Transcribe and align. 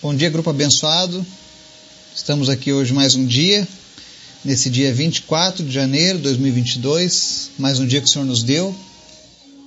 Bom 0.00 0.14
dia, 0.14 0.30
grupo 0.30 0.48
abençoado. 0.50 1.26
Estamos 2.14 2.48
aqui 2.48 2.72
hoje 2.72 2.92
mais 2.92 3.16
um 3.16 3.26
dia, 3.26 3.66
nesse 4.44 4.70
dia 4.70 4.94
24 4.94 5.64
de 5.64 5.72
janeiro 5.72 6.18
de 6.18 6.22
2022, 6.22 7.50
mais 7.58 7.80
um 7.80 7.86
dia 7.86 8.00
que 8.00 8.06
o 8.06 8.08
Senhor 8.08 8.24
nos 8.24 8.44
deu, 8.44 8.72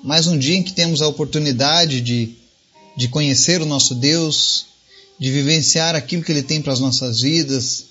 mais 0.02 0.28
um 0.28 0.40
dia 0.40 0.56
em 0.56 0.64
que 0.64 0.72
temos 0.72 1.02
a 1.02 1.08
oportunidade 1.10 2.00
de, 2.00 2.34
de 2.96 3.10
conhecer 3.10 3.62
o 3.62 3.66
nosso 3.66 3.94
Deus, 3.94 4.68
de 5.20 5.30
vivenciar 5.30 5.96
aquilo 5.96 6.24
que 6.24 6.32
Ele 6.32 6.44
tem 6.44 6.62
para 6.62 6.72
as 6.72 6.80
nossas 6.80 7.20
vidas, 7.20 7.88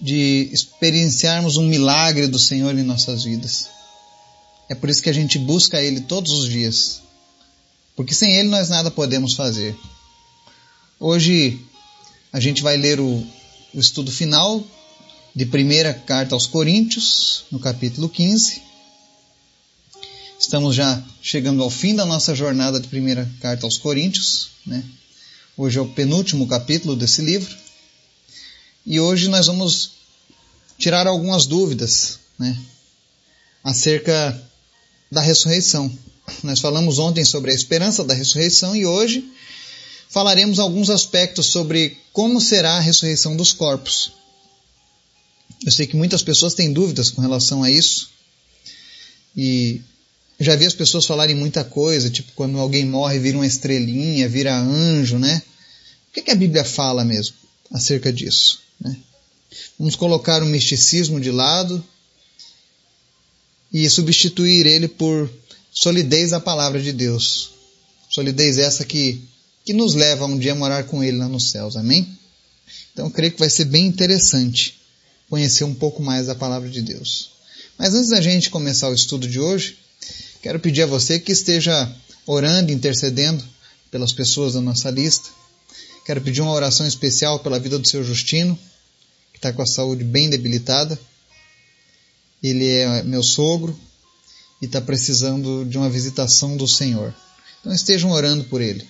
de 0.00 0.48
experienciarmos 0.50 1.58
um 1.58 1.66
milagre 1.68 2.26
do 2.26 2.38
Senhor 2.38 2.74
em 2.74 2.82
nossas 2.82 3.24
vidas. 3.24 3.68
É 4.66 4.74
por 4.74 4.88
isso 4.88 5.02
que 5.02 5.10
a 5.10 5.14
gente 5.14 5.38
busca 5.38 5.78
Ele 5.78 6.00
todos 6.00 6.32
os 6.32 6.48
dias, 6.48 7.02
porque 7.94 8.14
sem 8.14 8.34
Ele 8.34 8.48
nós 8.48 8.70
nada 8.70 8.90
podemos 8.90 9.34
fazer. 9.34 9.76
Hoje 11.02 11.58
a 12.30 12.38
gente 12.38 12.62
vai 12.62 12.76
ler 12.76 13.00
o, 13.00 13.26
o 13.72 13.80
estudo 13.80 14.12
final 14.12 14.62
de 15.34 15.46
primeira 15.46 15.94
carta 15.94 16.34
aos 16.34 16.46
Coríntios, 16.46 17.44
no 17.50 17.58
capítulo 17.58 18.06
15. 18.06 18.60
Estamos 20.38 20.76
já 20.76 21.02
chegando 21.22 21.62
ao 21.62 21.70
fim 21.70 21.94
da 21.94 22.04
nossa 22.04 22.34
jornada 22.34 22.78
de 22.78 22.86
primeira 22.86 23.26
carta 23.40 23.64
aos 23.64 23.78
Coríntios. 23.78 24.48
Né? 24.66 24.84
Hoje 25.56 25.78
é 25.78 25.80
o 25.80 25.88
penúltimo 25.88 26.46
capítulo 26.46 26.94
desse 26.94 27.22
livro. 27.22 27.56
E 28.84 29.00
hoje 29.00 29.28
nós 29.28 29.46
vamos 29.46 29.92
tirar 30.76 31.06
algumas 31.06 31.46
dúvidas 31.46 32.18
né? 32.38 32.54
acerca 33.64 34.38
da 35.10 35.22
ressurreição. 35.22 35.90
Nós 36.42 36.60
falamos 36.60 36.98
ontem 36.98 37.24
sobre 37.24 37.52
a 37.52 37.54
esperança 37.54 38.04
da 38.04 38.12
ressurreição 38.12 38.76
e 38.76 38.84
hoje 38.84 39.26
falaremos 40.10 40.58
alguns 40.58 40.90
aspectos 40.90 41.46
sobre 41.46 41.96
como 42.12 42.40
será 42.40 42.72
a 42.72 42.80
ressurreição 42.80 43.36
dos 43.36 43.52
corpos. 43.52 44.12
Eu 45.64 45.70
sei 45.70 45.86
que 45.86 45.96
muitas 45.96 46.22
pessoas 46.22 46.54
têm 46.54 46.72
dúvidas 46.72 47.10
com 47.10 47.22
relação 47.22 47.62
a 47.62 47.70
isso. 47.70 48.10
E 49.36 49.80
já 50.38 50.56
vi 50.56 50.64
as 50.64 50.74
pessoas 50.74 51.06
falarem 51.06 51.36
muita 51.36 51.62
coisa, 51.62 52.10
tipo 52.10 52.32
quando 52.34 52.58
alguém 52.58 52.84
morre 52.84 53.18
vira 53.18 53.38
uma 53.38 53.46
estrelinha, 53.46 54.28
vira 54.28 54.58
anjo, 54.58 55.18
né? 55.18 55.42
O 56.08 56.12
que, 56.12 56.22
que 56.22 56.30
a 56.30 56.36
Bíblia 56.36 56.64
fala 56.64 57.04
mesmo 57.04 57.36
acerca 57.70 58.12
disso? 58.12 58.60
Né? 58.80 58.96
Vamos 59.78 59.94
colocar 59.94 60.42
o 60.42 60.46
misticismo 60.46 61.20
de 61.20 61.30
lado 61.30 61.84
e 63.72 63.88
substituir 63.88 64.66
ele 64.66 64.88
por 64.88 65.30
solidez 65.70 66.30
da 66.30 66.40
palavra 66.40 66.80
de 66.82 66.92
Deus. 66.92 67.50
Solidez 68.08 68.58
essa 68.58 68.84
que 68.84 69.22
que 69.70 69.74
nos 69.74 69.94
leva 69.94 70.26
um 70.26 70.36
dia 70.36 70.50
a 70.50 70.56
morar 70.56 70.82
com 70.82 71.00
Ele 71.00 71.16
lá 71.16 71.28
nos 71.28 71.52
céus. 71.52 71.76
Amém? 71.76 72.18
Então 72.92 73.06
eu 73.06 73.10
creio 73.12 73.32
que 73.32 73.38
vai 73.38 73.48
ser 73.48 73.66
bem 73.66 73.86
interessante 73.86 74.80
conhecer 75.28 75.62
um 75.62 75.72
pouco 75.72 76.02
mais 76.02 76.26
da 76.26 76.34
palavra 76.34 76.68
de 76.68 76.82
Deus. 76.82 77.30
Mas 77.78 77.94
antes 77.94 78.10
da 78.10 78.20
gente 78.20 78.50
começar 78.50 78.88
o 78.88 78.94
estudo 78.94 79.28
de 79.28 79.38
hoje, 79.38 79.78
quero 80.42 80.58
pedir 80.58 80.82
a 80.82 80.86
você 80.86 81.20
que 81.20 81.30
esteja 81.30 81.88
orando, 82.26 82.72
intercedendo 82.72 83.44
pelas 83.92 84.12
pessoas 84.12 84.54
da 84.54 84.60
nossa 84.60 84.90
lista. 84.90 85.28
Quero 86.04 86.20
pedir 86.20 86.40
uma 86.40 86.50
oração 86.50 86.84
especial 86.84 87.38
pela 87.38 87.60
vida 87.60 87.78
do 87.78 87.86
seu 87.86 88.02
Justino, 88.02 88.58
que 89.32 89.38
está 89.38 89.52
com 89.52 89.62
a 89.62 89.66
saúde 89.66 90.02
bem 90.02 90.28
debilitada. 90.28 90.98
Ele 92.42 92.66
é 92.66 93.04
meu 93.04 93.22
sogro 93.22 93.78
e 94.60 94.64
está 94.64 94.80
precisando 94.80 95.64
de 95.64 95.78
uma 95.78 95.88
visitação 95.88 96.56
do 96.56 96.66
Senhor. 96.66 97.14
Então 97.60 97.72
estejam 97.72 98.10
orando 98.10 98.42
por 98.42 98.60
ele. 98.60 98.84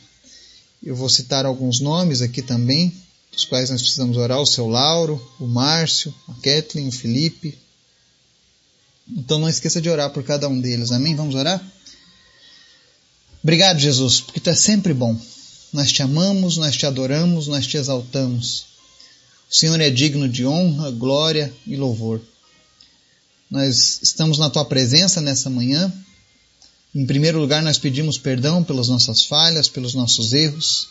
Eu 0.83 0.97
vou 0.97 1.09
citar 1.09 1.45
alguns 1.45 1.81
nomes 1.81 2.23
aqui 2.23 2.41
também, 2.41 2.95
dos 3.31 3.45
quais 3.45 3.69
nós 3.69 3.83
precisamos 3.83 4.17
orar: 4.17 4.41
o 4.41 4.47
seu 4.47 4.67
Lauro, 4.67 5.21
o 5.39 5.47
Márcio, 5.47 6.15
a 6.29 6.35
Kathleen, 6.35 6.89
o 6.89 6.93
Felipe. 6.93 7.59
Então 9.09 9.39
não 9.39 9.49
esqueça 9.49 9.81
de 9.81 9.91
orar 9.91 10.11
por 10.11 10.23
cada 10.23 10.49
um 10.49 10.61
deles, 10.61 10.93
amém? 10.93 11.15
Vamos 11.15 11.35
orar? 11.35 11.63
Obrigado, 13.43 13.79
Jesus, 13.79 14.21
porque 14.21 14.41
tu 14.41 14.51
é 14.51 14.55
sempre 14.55 14.95
bom. 14.95 15.19
Nós 15.73 15.93
te 15.93 16.03
amamos, 16.03 16.57
nós 16.57 16.77
te 16.77 16.87
adoramos, 16.87 17.47
nós 17.47 17.67
te 17.67 17.77
exaltamos. 17.77 18.67
O 19.51 19.55
Senhor 19.55 19.81
é 19.81 19.91
digno 19.91 20.29
de 20.29 20.47
honra, 20.47 20.91
glória 20.91 21.53
e 21.67 21.77
louvor. 21.77 22.21
Nós 23.51 24.01
estamos 24.03 24.39
na 24.39 24.49
tua 24.49 24.65
presença 24.65 25.21
nessa 25.21 25.51
manhã 25.51 25.93
em 26.95 27.07
primeiro 27.07 27.39
lugar, 27.39 27.63
nós 27.63 27.79
pedimos 27.79 28.19
perdão 28.19 28.65
pelas 28.65 28.89
nossas 28.89 29.25
falhas, 29.25 29.69
pelos 29.69 29.95
nossos 29.95 30.33
erros. 30.33 30.89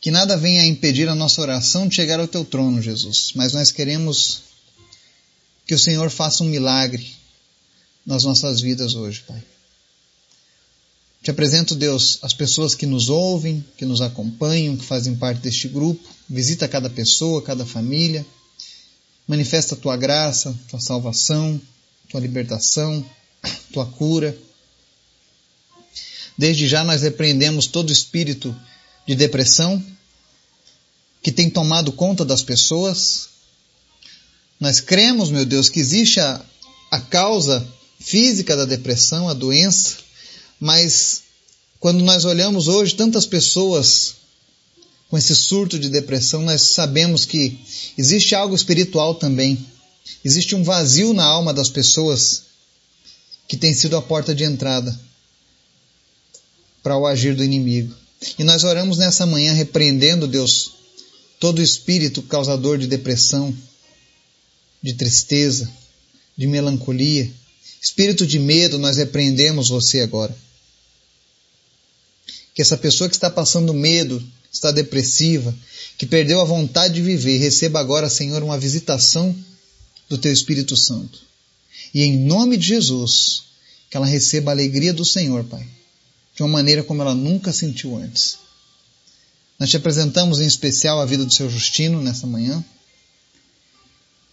Que 0.00 0.10
nada 0.10 0.36
venha 0.36 0.66
impedir 0.66 1.08
a 1.08 1.14
nossa 1.14 1.40
oração 1.40 1.88
de 1.88 1.94
chegar 1.94 2.20
ao 2.20 2.28
teu 2.28 2.44
trono, 2.44 2.82
Jesus. 2.82 3.32
Mas 3.34 3.54
nós 3.54 3.72
queremos 3.72 4.42
que 5.66 5.74
o 5.74 5.78
Senhor 5.78 6.10
faça 6.10 6.44
um 6.44 6.48
milagre 6.48 7.10
nas 8.04 8.22
nossas 8.22 8.60
vidas 8.60 8.94
hoje, 8.94 9.24
Pai. 9.26 9.42
Te 11.22 11.30
apresento, 11.30 11.74
Deus, 11.74 12.18
as 12.22 12.32
pessoas 12.32 12.74
que 12.74 12.86
nos 12.86 13.08
ouvem, 13.08 13.64
que 13.76 13.84
nos 13.84 14.00
acompanham, 14.00 14.76
que 14.76 14.84
fazem 14.84 15.16
parte 15.16 15.40
deste 15.40 15.66
grupo. 15.66 16.08
Visita 16.28 16.68
cada 16.68 16.88
pessoa, 16.88 17.42
cada 17.42 17.66
família. 17.66 18.24
Manifesta 19.26 19.74
a 19.74 19.78
tua 19.78 19.96
graça, 19.96 20.56
tua 20.68 20.78
salvação, 20.78 21.60
tua 22.08 22.20
libertação, 22.20 23.04
tua 23.72 23.86
cura. 23.86 24.38
Desde 26.36 26.68
já 26.68 26.84
nós 26.84 27.02
repreendemos 27.02 27.66
todo 27.66 27.92
espírito 27.92 28.54
de 29.06 29.14
depressão 29.14 29.82
que 31.22 31.32
tem 31.32 31.48
tomado 31.48 31.92
conta 31.92 32.24
das 32.24 32.42
pessoas. 32.42 33.28
Nós 34.60 34.80
cremos, 34.80 35.30
meu 35.30 35.46
Deus, 35.46 35.68
que 35.68 35.80
existe 35.80 36.20
a, 36.20 36.44
a 36.90 37.00
causa 37.00 37.66
física 37.98 38.54
da 38.56 38.64
depressão, 38.64 39.28
a 39.28 39.34
doença, 39.34 39.96
mas 40.60 41.22
quando 41.80 42.04
nós 42.04 42.24
olhamos 42.24 42.68
hoje 42.68 42.94
tantas 42.94 43.24
pessoas 43.24 44.14
com 45.08 45.16
esse 45.16 45.34
surto 45.34 45.78
de 45.78 45.88
depressão, 45.88 46.42
nós 46.42 46.62
sabemos 46.62 47.24
que 47.24 47.58
existe 47.96 48.34
algo 48.34 48.54
espiritual 48.54 49.14
também. 49.14 49.64
Existe 50.24 50.54
um 50.54 50.62
vazio 50.62 51.12
na 51.14 51.24
alma 51.24 51.54
das 51.54 51.68
pessoas 51.68 52.42
que 53.48 53.56
tem 53.56 53.72
sido 53.72 53.96
a 53.96 54.02
porta 54.02 54.34
de 54.34 54.44
entrada 54.44 54.98
para 56.86 56.96
o 56.96 57.04
agir 57.04 57.34
do 57.34 57.42
inimigo. 57.42 57.92
E 58.38 58.44
nós 58.44 58.62
oramos 58.62 58.96
nessa 58.96 59.26
manhã 59.26 59.52
repreendendo, 59.52 60.28
Deus, 60.28 60.70
todo 61.40 61.60
espírito 61.60 62.22
causador 62.22 62.78
de 62.78 62.86
depressão, 62.86 63.52
de 64.80 64.94
tristeza, 64.94 65.68
de 66.36 66.46
melancolia, 66.46 67.28
espírito 67.82 68.24
de 68.24 68.38
medo, 68.38 68.78
nós 68.78 68.98
repreendemos 68.98 69.68
você 69.68 69.98
agora. 69.98 70.32
Que 72.54 72.62
essa 72.62 72.76
pessoa 72.76 73.10
que 73.10 73.16
está 73.16 73.28
passando 73.28 73.74
medo, 73.74 74.24
está 74.52 74.70
depressiva, 74.70 75.52
que 75.98 76.06
perdeu 76.06 76.40
a 76.40 76.44
vontade 76.44 76.94
de 76.94 77.02
viver, 77.02 77.38
receba 77.38 77.80
agora, 77.80 78.08
Senhor, 78.08 78.44
uma 78.44 78.60
visitação 78.60 79.34
do 80.08 80.16
Teu 80.16 80.32
Espírito 80.32 80.76
Santo. 80.76 81.18
E 81.92 82.02
em 82.02 82.16
nome 82.16 82.56
de 82.56 82.68
Jesus, 82.68 83.42
que 83.90 83.96
ela 83.96 84.06
receba 84.06 84.52
a 84.52 84.54
alegria 84.54 84.92
do 84.94 85.04
Senhor, 85.04 85.42
Pai 85.42 85.74
de 86.36 86.42
uma 86.42 86.50
maneira 86.50 86.84
como 86.84 87.00
ela 87.00 87.14
nunca 87.14 87.50
sentiu 87.50 87.96
antes. 87.96 88.38
Nós 89.58 89.70
te 89.70 89.76
apresentamos 89.76 90.38
em 90.38 90.46
especial 90.46 91.00
a 91.00 91.06
vida 91.06 91.24
do 91.24 91.32
seu 91.32 91.48
Justino 91.48 92.02
nessa 92.02 92.26
manhã. 92.26 92.62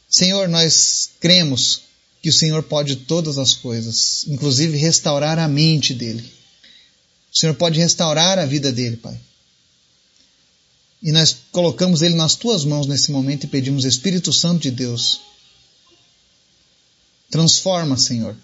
Senhor, 0.09 0.49
nós 0.49 1.11
cremos 1.21 1.81
que 2.21 2.29
o 2.29 2.33
Senhor 2.33 2.61
pode 2.63 2.97
todas 2.97 3.37
as 3.37 3.53
coisas, 3.53 4.25
inclusive 4.27 4.77
restaurar 4.77 5.39
a 5.39 5.47
mente 5.47 5.93
dele. 5.93 6.23
O 7.33 7.37
Senhor 7.37 7.55
pode 7.55 7.79
restaurar 7.79 8.37
a 8.37 8.45
vida 8.45 8.71
dele, 8.71 8.97
Pai. 8.97 9.19
E 11.01 11.11
nós 11.11 11.35
colocamos 11.51 12.01
ele 12.01 12.15
nas 12.15 12.35
tuas 12.35 12.65
mãos 12.65 12.85
nesse 12.85 13.11
momento 13.11 13.45
e 13.45 13.47
pedimos, 13.47 13.85
Espírito 13.85 14.31
Santo 14.31 14.61
de 14.61 14.71
Deus, 14.71 15.21
transforma, 17.29 17.97
Senhor, 17.97 18.37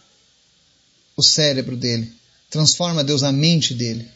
o 1.15 1.23
cérebro 1.23 1.77
dele, 1.77 2.18
Transforma, 2.49 3.03
Deus, 3.03 3.23
a 3.23 3.31
mente 3.31 3.73
dele. 3.73 4.07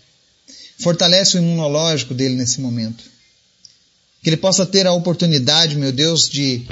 Fortalece 0.79 1.37
o 1.37 1.39
imunológico 1.39 2.13
dele 2.13 2.35
nesse 2.35 2.59
momento. 2.59 3.03
Que 4.23 4.29
ele 4.29 4.37
possa 4.37 4.65
ter 4.65 4.87
a 4.87 4.93
oportunidade, 4.93 5.75
meu 5.75 5.91
Deus, 5.91 6.27
de, 6.27 6.65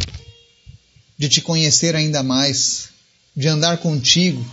de 1.17 1.29
te 1.29 1.41
conhecer 1.41 1.95
ainda 1.95 2.23
mais, 2.23 2.89
de 3.35 3.47
andar 3.47 3.77
contigo. 3.77 4.43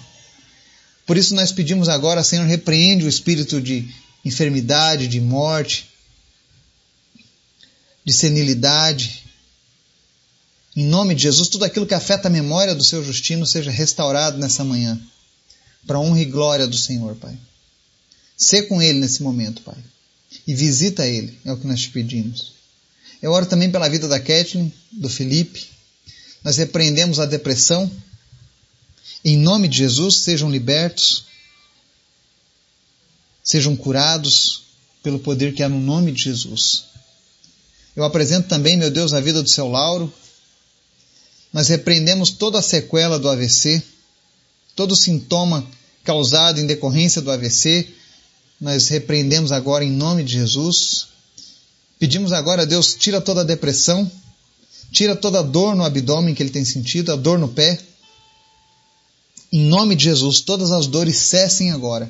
Por 1.07 1.17
isso 1.17 1.35
nós 1.35 1.51
pedimos 1.51 1.89
agora, 1.89 2.23
Senhor, 2.23 2.47
repreende 2.47 3.05
o 3.05 3.09
espírito 3.09 3.61
de 3.63 3.89
enfermidade, 4.25 5.09
de 5.09 5.21
morte, 5.21 5.89
de 8.05 8.13
senilidade. 8.13 9.25
Em 10.77 10.85
nome 10.85 11.15
de 11.15 11.23
Jesus, 11.23 11.49
tudo 11.49 11.65
aquilo 11.65 11.87
que 11.87 11.95
afeta 11.95 12.29
a 12.29 12.31
memória 12.31 12.75
do 12.75 12.85
seu 12.85 13.03
Justino 13.03 13.47
seja 13.47 13.71
restaurado 13.71 14.37
nessa 14.37 14.63
manhã 14.63 15.01
para 15.87 15.99
honra 15.99 16.21
e 16.21 16.25
glória 16.25 16.67
do 16.67 16.77
Senhor, 16.77 17.17
Pai. 17.17 17.37
Sê 18.37 18.63
com 18.63 18.81
ele 18.81 19.01
nesse 19.01 19.23
momento, 19.23 19.63
Pai. 19.63 19.77
e 20.47 20.55
visita 20.55 21.07
ele, 21.07 21.39
é 21.45 21.53
o 21.53 21.57
que 21.57 21.67
nós 21.67 21.81
te 21.81 21.91
pedimos. 21.91 22.53
Eu 23.21 23.33
oro 23.33 23.47
também 23.47 23.71
pela 23.71 23.89
vida 23.89 24.07
da 24.07 24.21
Kathleen, 24.21 24.73
do 24.93 25.09
Felipe. 25.09 25.67
Nós 26.45 26.57
repreendemos 26.57 27.19
a 27.19 27.27
depressão. 27.27 27.91
Em 29.25 29.37
nome 29.37 29.67
de 29.67 29.79
Jesus, 29.79 30.19
sejam 30.19 30.51
libertos, 30.51 31.25
sejam 33.43 33.75
curados 33.75 34.63
pelo 35.03 35.19
poder 35.19 35.53
que 35.55 35.63
há 35.63 35.69
no 35.69 35.81
nome 35.81 36.13
de 36.13 36.23
Jesus. 36.25 36.85
Eu 37.97 38.05
apresento 38.05 38.49
também, 38.49 38.77
meu 38.77 38.91
Deus, 38.91 39.13
a 39.13 39.21
vida 39.21 39.43
do 39.43 39.49
seu 39.49 39.67
Lauro. 39.69 40.13
Nós 41.53 41.69
repreendemos 41.69 42.31
toda 42.31 42.61
a 42.61 42.63
sequela 42.63 43.19
do 43.19 43.29
AVC, 43.29 43.83
todo 44.79 44.95
sintoma 44.95 45.67
causado 46.05 46.61
em 46.61 46.67
decorrência 46.67 47.21
do 47.21 47.33
AVC, 47.33 47.89
nós 48.61 48.87
repreendemos 48.87 49.51
agora 49.51 49.85
em 49.85 49.91
nome 49.91 50.23
de 50.23 50.35
Jesus. 50.35 51.09
Pedimos 51.99 52.33
agora 52.33 52.63
a 52.63 52.65
Deus, 52.65 52.95
tira 52.95 53.21
toda 53.21 53.41
a 53.41 53.45
depressão, 53.45 54.09
tira 54.93 55.17
toda 55.17 55.41
a 55.41 55.43
dor 55.43 55.75
no 55.75 55.83
abdômen 55.83 56.33
que 56.33 56.41
ele 56.41 56.51
tem 56.51 56.65
sentido, 56.65 57.13
a 57.13 57.17
dor 57.17 57.41
no 57.41 57.49
pé. 57.49 57.77
Em 59.51 59.67
nome 59.67 59.97
de 59.97 60.05
Jesus, 60.05 60.43
todas 60.43 60.71
as 60.71 60.87
dores 60.87 61.17
cessem 61.17 61.73
agora. 61.73 62.09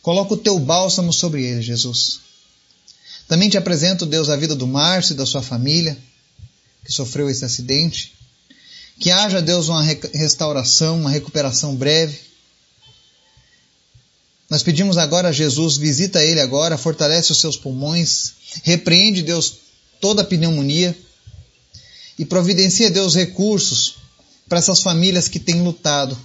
Coloca 0.00 0.32
o 0.32 0.38
teu 0.38 0.58
bálsamo 0.58 1.12
sobre 1.12 1.44
ele, 1.44 1.60
Jesus. 1.60 2.20
Também 3.28 3.50
te 3.50 3.58
apresento, 3.58 4.06
Deus, 4.06 4.30
a 4.30 4.36
vida 4.36 4.56
do 4.56 4.66
Márcio 4.66 5.12
e 5.12 5.16
da 5.16 5.26
sua 5.26 5.42
família, 5.42 5.98
que 6.86 6.90
sofreu 6.90 7.28
esse 7.28 7.44
acidente. 7.44 8.14
Que 8.98 9.10
haja, 9.10 9.42
Deus, 9.42 9.68
uma 9.68 9.82
restauração, 9.82 11.00
uma 11.00 11.10
recuperação 11.10 11.74
breve. 11.74 12.18
Nós 14.48 14.62
pedimos 14.62 14.98
agora 14.98 15.28
a 15.28 15.32
Jesus, 15.32 15.76
visita 15.76 16.22
ele 16.22 16.40
agora, 16.40 16.76
fortalece 16.76 17.32
os 17.32 17.40
seus 17.40 17.56
pulmões, 17.56 18.34
repreende, 18.62 19.22
Deus, 19.22 19.54
toda 20.00 20.22
a 20.22 20.24
pneumonia 20.24 20.96
e 22.18 22.24
providencia, 22.24 22.90
Deus, 22.90 23.14
recursos 23.14 23.96
para 24.46 24.58
essas 24.58 24.80
famílias 24.80 25.28
que 25.28 25.40
têm 25.40 25.62
lutado 25.62 26.18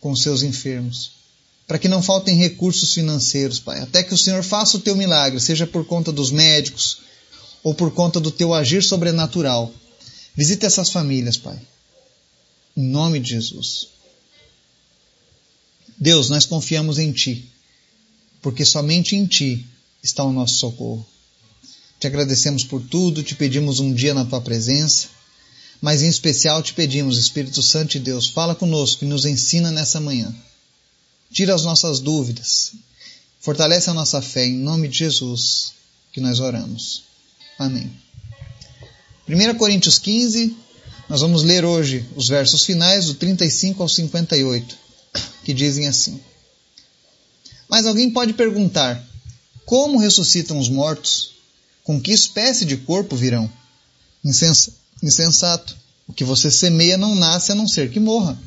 com 0.00 0.16
seus 0.16 0.42
enfermos. 0.42 1.10
Para 1.66 1.78
que 1.78 1.88
não 1.88 2.00
faltem 2.00 2.36
recursos 2.36 2.94
financeiros, 2.94 3.60
Pai. 3.60 3.80
Até 3.80 4.02
que 4.02 4.14
o 4.14 4.18
Senhor 4.18 4.42
faça 4.42 4.78
o 4.78 4.80
teu 4.80 4.96
milagre, 4.96 5.38
seja 5.38 5.66
por 5.66 5.84
conta 5.84 6.10
dos 6.10 6.30
médicos 6.30 6.98
ou 7.62 7.74
por 7.74 7.90
conta 7.90 8.18
do 8.18 8.30
teu 8.30 8.54
agir 8.54 8.82
sobrenatural. 8.82 9.70
Visita 10.34 10.66
essas 10.66 10.90
famílias, 10.90 11.36
Pai. 11.36 11.60
Em 12.76 12.82
nome 12.82 13.20
de 13.20 13.30
Jesus. 13.30 13.88
Deus, 15.98 16.28
nós 16.28 16.44
confiamos 16.44 16.98
em 16.98 17.10
Ti, 17.10 17.48
porque 18.42 18.64
somente 18.64 19.16
em 19.16 19.26
Ti 19.26 19.66
está 20.02 20.22
o 20.22 20.32
nosso 20.32 20.56
socorro. 20.56 21.06
Te 21.98 22.06
agradecemos 22.06 22.64
por 22.64 22.82
tudo, 22.82 23.22
te 23.22 23.34
pedimos 23.34 23.80
um 23.80 23.94
dia 23.94 24.12
na 24.12 24.26
Tua 24.26 24.42
presença, 24.42 25.08
mas 25.80 26.02
em 26.02 26.08
especial 26.08 26.62
te 26.62 26.74
pedimos, 26.74 27.18
Espírito 27.18 27.62
Santo 27.62 27.92
de 27.92 28.00
Deus, 28.00 28.28
fala 28.28 28.54
conosco 28.54 29.04
e 29.04 29.08
nos 29.08 29.24
ensina 29.24 29.70
nessa 29.70 29.98
manhã. 29.98 30.34
Tira 31.32 31.54
as 31.54 31.64
nossas 31.64 31.98
dúvidas, 31.98 32.72
fortalece 33.40 33.88
a 33.88 33.94
nossa 33.94 34.20
fé, 34.20 34.46
em 34.46 34.56
nome 34.58 34.88
de 34.88 34.98
Jesus 34.98 35.72
que 36.12 36.20
nós 36.20 36.40
oramos. 36.40 37.04
Amém. 37.58 37.90
1 39.28 39.54
Coríntios 39.56 39.98
15, 39.98 40.54
nós 41.08 41.20
vamos 41.20 41.42
ler 41.42 41.64
hoje 41.64 42.04
os 42.16 42.28
versos 42.28 42.64
finais, 42.64 43.06
do 43.06 43.14
35 43.14 43.82
ao 43.82 43.88
58, 43.88 44.76
que 45.44 45.54
dizem 45.54 45.86
assim. 45.86 46.20
Mas 47.68 47.86
alguém 47.86 48.10
pode 48.10 48.32
perguntar: 48.32 49.02
como 49.64 49.98
ressuscitam 49.98 50.58
os 50.58 50.68
mortos? 50.68 51.36
Com 51.84 52.00
que 52.00 52.12
espécie 52.12 52.64
de 52.64 52.76
corpo 52.76 53.14
virão? 53.14 53.50
Insensato. 55.02 55.76
O 56.08 56.12
que 56.12 56.24
você 56.24 56.50
semeia 56.50 56.96
não 56.96 57.14
nasce 57.14 57.52
a 57.52 57.54
não 57.54 57.66
ser 57.66 57.90
que 57.90 58.00
morra. 58.00 58.38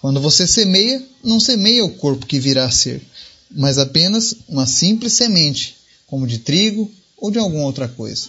Quando 0.00 0.20
você 0.20 0.46
semeia, 0.46 1.04
não 1.22 1.38
semeia 1.38 1.84
o 1.84 1.94
corpo 1.94 2.26
que 2.26 2.40
virá 2.40 2.64
a 2.64 2.70
ser, 2.70 3.02
mas 3.50 3.78
apenas 3.78 4.34
uma 4.48 4.66
simples 4.66 5.12
semente, 5.12 5.76
como 6.06 6.26
de 6.26 6.38
trigo 6.38 6.90
ou 7.16 7.30
de 7.30 7.38
alguma 7.38 7.64
outra 7.64 7.86
coisa. 7.86 8.28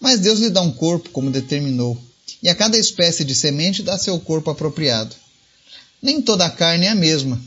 Mas 0.00 0.20
Deus 0.20 0.38
lhe 0.38 0.48
dá 0.48 0.60
um 0.60 0.70
corpo 0.70 1.10
como 1.10 1.30
determinou, 1.30 1.98
e 2.42 2.48
a 2.48 2.54
cada 2.54 2.76
espécie 2.76 3.24
de 3.24 3.34
semente 3.34 3.82
dá 3.82 3.98
seu 3.98 4.18
corpo 4.20 4.50
apropriado. 4.50 5.14
Nem 6.00 6.22
toda 6.22 6.46
a 6.46 6.50
carne 6.50 6.86
é 6.86 6.90
a 6.90 6.94
mesma. 6.94 7.40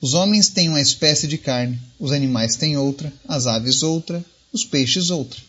Os 0.00 0.14
homens 0.14 0.48
têm 0.48 0.68
uma 0.68 0.80
espécie 0.80 1.28
de 1.28 1.38
carne, 1.38 1.80
os 1.98 2.10
animais 2.10 2.56
têm 2.56 2.76
outra, 2.76 3.12
as 3.28 3.46
aves 3.46 3.82
outra, 3.82 4.24
os 4.52 4.64
peixes 4.64 5.10
outra. 5.10 5.40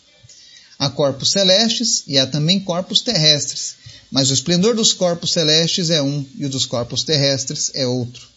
Há 0.78 0.90
corpos 0.90 1.32
celestes 1.32 2.04
e 2.08 2.18
há 2.18 2.28
também 2.28 2.60
corpos 2.60 3.02
terrestres, 3.02 3.76
mas 4.12 4.30
o 4.30 4.34
esplendor 4.34 4.76
dos 4.76 4.94
corpos 4.94 5.32
celestes 5.32 5.90
é 5.90 6.02
um 6.02 6.24
e 6.38 6.46
o 6.46 6.50
dos 6.50 6.66
corpos 6.66 7.04
terrestres 7.04 7.72
é 7.74 7.88
outro. 7.88 8.28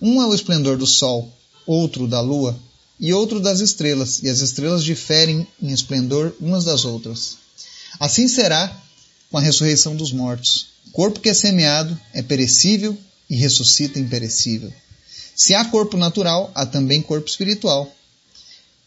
Um 0.00 0.20
é 0.22 0.26
o 0.26 0.34
esplendor 0.34 0.76
do 0.76 0.86
sol, 0.86 1.32
outro 1.66 2.06
da 2.06 2.20
lua 2.20 2.58
e 3.00 3.12
outro 3.12 3.40
das 3.40 3.60
estrelas, 3.60 4.22
e 4.22 4.28
as 4.28 4.40
estrelas 4.40 4.84
diferem 4.84 5.46
em 5.62 5.72
esplendor 5.72 6.34
umas 6.40 6.64
das 6.64 6.84
outras. 6.84 7.38
Assim 7.98 8.28
será 8.28 8.82
com 9.30 9.38
a 9.38 9.40
ressurreição 9.40 9.94
dos 9.94 10.12
mortos. 10.12 10.68
O 10.88 10.90
corpo 10.90 11.20
que 11.20 11.28
é 11.28 11.34
semeado 11.34 11.98
é 12.12 12.22
perecível 12.22 12.96
e 13.28 13.36
ressuscita 13.36 13.98
imperecível. 13.98 14.72
Se 15.36 15.54
há 15.54 15.64
corpo 15.64 15.96
natural, 15.96 16.50
há 16.54 16.66
também 16.66 17.00
corpo 17.00 17.28
espiritual. 17.28 17.94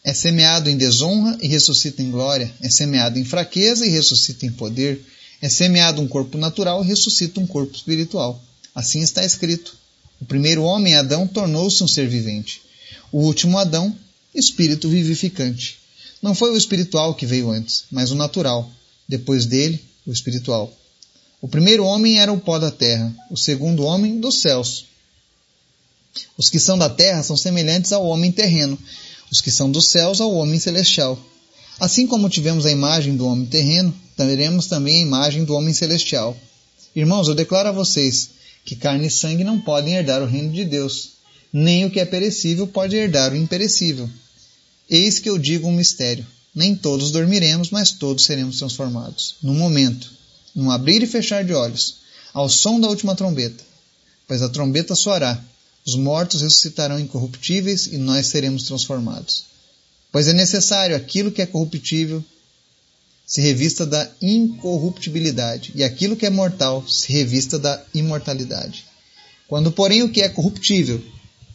É 0.04 0.12
semeado 0.12 0.68
em 0.68 0.76
desonra 0.76 1.38
e 1.40 1.46
ressuscita 1.46 2.02
em 2.02 2.10
glória. 2.10 2.52
É 2.60 2.68
semeado 2.68 3.18
em 3.18 3.24
fraqueza 3.24 3.86
e 3.86 3.90
ressuscita 3.90 4.44
em 4.44 4.50
poder. 4.50 5.00
É 5.40 5.48
semeado 5.48 6.02
um 6.02 6.08
corpo 6.08 6.36
natural 6.36 6.84
e 6.84 6.86
ressuscita 6.86 7.40
um 7.40 7.46
corpo 7.46 7.74
espiritual. 7.74 8.42
Assim 8.74 9.00
está 9.00 9.24
escrito. 9.24 9.76
O 10.20 10.24
primeiro 10.24 10.62
homem, 10.62 10.94
Adão, 10.94 11.26
tornou-se 11.26 11.82
um 11.82 11.88
ser 11.88 12.08
vivente. 12.08 12.62
O 13.10 13.20
último 13.20 13.58
Adão, 13.58 13.96
espírito 14.34 14.88
vivificante. 14.88 15.78
Não 16.20 16.34
foi 16.34 16.52
o 16.52 16.56
espiritual 16.56 17.14
que 17.14 17.26
veio 17.26 17.50
antes, 17.50 17.84
mas 17.90 18.10
o 18.10 18.14
natural. 18.14 18.70
Depois 19.08 19.46
dele, 19.46 19.82
o 20.06 20.12
espiritual. 20.12 20.72
O 21.40 21.48
primeiro 21.48 21.84
homem 21.84 22.20
era 22.20 22.32
o 22.32 22.40
pó 22.40 22.58
da 22.58 22.70
terra, 22.70 23.12
o 23.30 23.36
segundo 23.36 23.84
homem 23.84 24.20
dos 24.20 24.40
céus. 24.40 24.86
Os 26.36 26.48
que 26.48 26.60
são 26.60 26.78
da 26.78 26.88
terra 26.88 27.22
são 27.22 27.36
semelhantes 27.36 27.92
ao 27.92 28.06
homem 28.06 28.30
terreno, 28.30 28.78
os 29.30 29.40
que 29.40 29.50
são 29.50 29.70
dos 29.70 29.88
céus 29.88 30.20
ao 30.20 30.32
homem 30.34 30.58
celestial. 30.58 31.18
Assim 31.80 32.06
como 32.06 32.28
tivemos 32.28 32.66
a 32.66 32.70
imagem 32.70 33.16
do 33.16 33.26
homem 33.26 33.46
terreno, 33.46 33.94
teremos 34.16 34.66
também 34.66 34.98
a 34.98 35.06
imagem 35.06 35.44
do 35.44 35.54
homem 35.54 35.74
celestial. 35.74 36.36
Irmãos, 36.94 37.28
eu 37.28 37.34
declaro 37.34 37.70
a 37.70 37.72
vocês 37.72 38.30
que 38.64 38.76
carne 38.76 39.06
e 39.06 39.10
sangue 39.10 39.42
não 39.42 39.60
podem 39.60 39.94
herdar 39.94 40.22
o 40.22 40.26
reino 40.26 40.52
de 40.52 40.64
Deus, 40.64 41.12
nem 41.52 41.84
o 41.84 41.90
que 41.90 41.98
é 41.98 42.04
perecível 42.04 42.66
pode 42.66 42.94
herdar 42.94 43.32
o 43.32 43.36
imperecível. 43.36 44.08
Eis 44.88 45.18
que 45.18 45.28
eu 45.28 45.38
digo 45.38 45.66
um 45.66 45.72
mistério. 45.72 46.26
Nem 46.54 46.74
todos 46.74 47.10
dormiremos, 47.10 47.70
mas 47.70 47.90
todos 47.90 48.24
seremos 48.24 48.58
transformados. 48.58 49.36
No 49.42 49.54
momento, 49.54 50.10
num 50.54 50.70
abrir 50.70 51.02
e 51.02 51.06
fechar 51.06 51.44
de 51.44 51.54
olhos, 51.54 51.96
ao 52.32 52.48
som 52.48 52.78
da 52.78 52.88
última 52.88 53.14
trombeta. 53.14 53.64
Pois 54.26 54.42
a 54.42 54.48
trombeta 54.48 54.94
soará, 54.94 55.42
os 55.86 55.96
mortos 55.96 56.42
ressuscitarão 56.42 56.98
incorruptíveis 56.98 57.86
e 57.86 57.96
nós 57.96 58.26
seremos 58.26 58.64
transformados. 58.64 59.44
Pois 60.10 60.28
é 60.28 60.32
necessário 60.32 60.94
aquilo 60.94 61.32
que 61.32 61.42
é 61.42 61.46
corruptível 61.46 62.22
se 63.26 63.40
revista 63.40 63.86
da 63.86 64.10
incorruptibilidade, 64.20 65.72
e 65.74 65.82
aquilo 65.82 66.16
que 66.16 66.26
é 66.26 66.30
mortal 66.30 66.86
se 66.86 67.10
revista 67.10 67.58
da 67.58 67.82
imortalidade. 67.94 68.84
Quando, 69.48 69.72
porém, 69.72 70.02
o 70.02 70.10
que 70.10 70.20
é 70.20 70.28
corruptível 70.28 71.02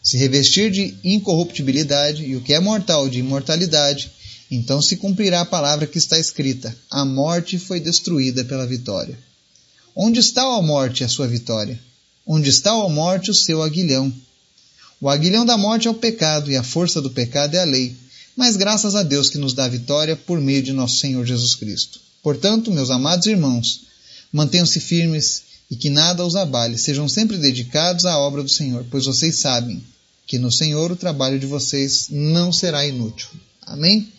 se 0.01 0.17
revestir 0.17 0.71
de 0.71 0.97
incorruptibilidade 1.03 2.23
e 2.23 2.35
o 2.35 2.41
que 2.41 2.53
é 2.53 2.59
mortal 2.59 3.09
de 3.09 3.19
imortalidade, 3.19 4.11
então 4.49 4.81
se 4.81 4.97
cumprirá 4.97 5.41
a 5.41 5.45
palavra 5.45 5.87
que 5.87 5.97
está 5.97 6.17
escrita: 6.17 6.75
a 6.89 7.03
morte 7.03 7.59
foi 7.59 7.79
destruída 7.79 8.45
pela 8.45 8.65
vitória. 8.65 9.17
Onde 9.95 10.19
está 10.19 10.43
a 10.43 10.61
morte, 10.61 11.03
a 11.03 11.09
sua 11.09 11.27
vitória? 11.27 11.79
Onde 12.25 12.49
está 12.49 12.71
a 12.71 12.89
morte, 12.89 13.31
o 13.31 13.33
seu 13.33 13.61
aguilhão? 13.61 14.13
O 15.01 15.09
aguilhão 15.09 15.45
da 15.45 15.57
morte 15.57 15.87
é 15.87 15.91
o 15.91 15.95
pecado, 15.95 16.51
e 16.51 16.55
a 16.55 16.63
força 16.63 17.01
do 17.01 17.09
pecado 17.09 17.55
é 17.55 17.59
a 17.59 17.65
lei. 17.65 17.95
Mas 18.35 18.55
graças 18.55 18.95
a 18.95 19.03
Deus 19.03 19.29
que 19.29 19.37
nos 19.37 19.53
dá 19.53 19.65
a 19.65 19.69
vitória 19.69 20.15
por 20.15 20.39
meio 20.39 20.61
de 20.61 20.71
nosso 20.71 20.97
Senhor 20.97 21.25
Jesus 21.25 21.55
Cristo. 21.55 21.99
Portanto, 22.21 22.71
meus 22.71 22.89
amados 22.89 23.25
irmãos, 23.25 23.81
mantenham-se 24.31 24.79
firmes 24.79 25.43
e 25.69 25.75
que 25.75 25.89
nada 25.89 26.25
os 26.25 26.35
abale, 26.35 26.77
sejam 26.77 27.07
sempre 27.09 27.37
dedicados 27.37 28.05
à 28.05 28.17
obra 28.17 28.43
do 28.43 28.49
Senhor, 28.49 28.85
pois 28.89 29.05
vocês 29.05 29.37
sabem 29.37 29.83
que 30.25 30.37
no 30.37 30.51
Senhor 30.51 30.91
o 30.91 30.95
trabalho 30.95 31.39
de 31.39 31.45
vocês 31.45 32.07
não 32.09 32.51
será 32.51 32.85
inútil. 32.85 33.29
Amém? 33.61 34.11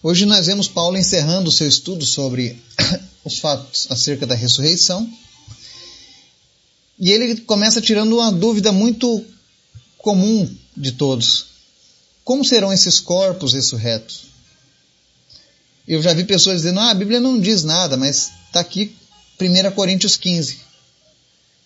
Hoje 0.00 0.26
nós 0.26 0.46
vemos 0.46 0.68
Paulo 0.68 0.96
encerrando 0.96 1.48
o 1.48 1.52
seu 1.52 1.66
estudo 1.66 2.06
sobre 2.06 2.62
os 3.24 3.40
fatos 3.40 3.88
acerca 3.90 4.24
da 4.24 4.34
ressurreição. 4.34 5.10
E 7.00 7.10
ele 7.10 7.40
começa 7.40 7.80
tirando 7.80 8.16
uma 8.16 8.30
dúvida 8.30 8.70
muito 8.70 9.24
comum 9.96 10.48
de 10.76 10.92
todos. 10.92 11.46
como 12.22 12.44
serão 12.44 12.72
esses 12.72 13.00
corpos 13.00 13.54
ressurretos? 13.54 14.26
Eu 15.86 16.00
já 16.00 16.12
vi 16.12 16.24
pessoas 16.24 16.58
dizendo, 16.58 16.78
ah, 16.78 16.90
a 16.90 16.94
Bíblia 16.94 17.18
não 17.18 17.40
diz 17.40 17.64
nada, 17.64 17.96
mas 17.96 18.30
está 18.46 18.60
aqui 18.60 18.94
1 19.40 19.72
Coríntios 19.72 20.16
15 20.16 20.60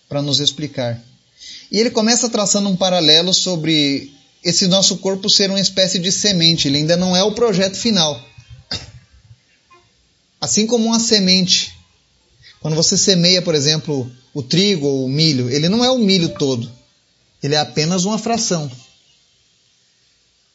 para 0.09 0.21
nos 0.21 0.39
explicar. 0.39 0.99
E 1.71 1.77
ele 1.77 1.91
começa 1.91 2.29
traçando 2.29 2.69
um 2.69 2.75
paralelo 2.75 3.33
sobre 3.33 4.11
esse 4.43 4.67
nosso 4.67 4.97
corpo 4.97 5.29
ser 5.29 5.49
uma 5.49 5.59
espécie 5.59 5.97
de 5.97 6.11
semente, 6.11 6.67
ele 6.67 6.77
ainda 6.77 6.97
não 6.97 7.15
é 7.15 7.23
o 7.23 7.33
projeto 7.33 7.77
final. 7.77 8.21
Assim 10.39 10.67
como 10.67 10.87
uma 10.87 10.99
semente, 10.99 11.73
quando 12.59 12.75
você 12.75 12.97
semeia, 12.97 13.41
por 13.41 13.55
exemplo, 13.55 14.11
o 14.33 14.43
trigo 14.43 14.85
ou 14.85 15.05
o 15.05 15.09
milho, 15.09 15.49
ele 15.49 15.69
não 15.69 15.83
é 15.83 15.89
o 15.89 15.97
milho 15.97 16.29
todo, 16.37 16.69
ele 17.41 17.55
é 17.55 17.59
apenas 17.59 18.03
uma 18.03 18.19
fração. 18.19 18.69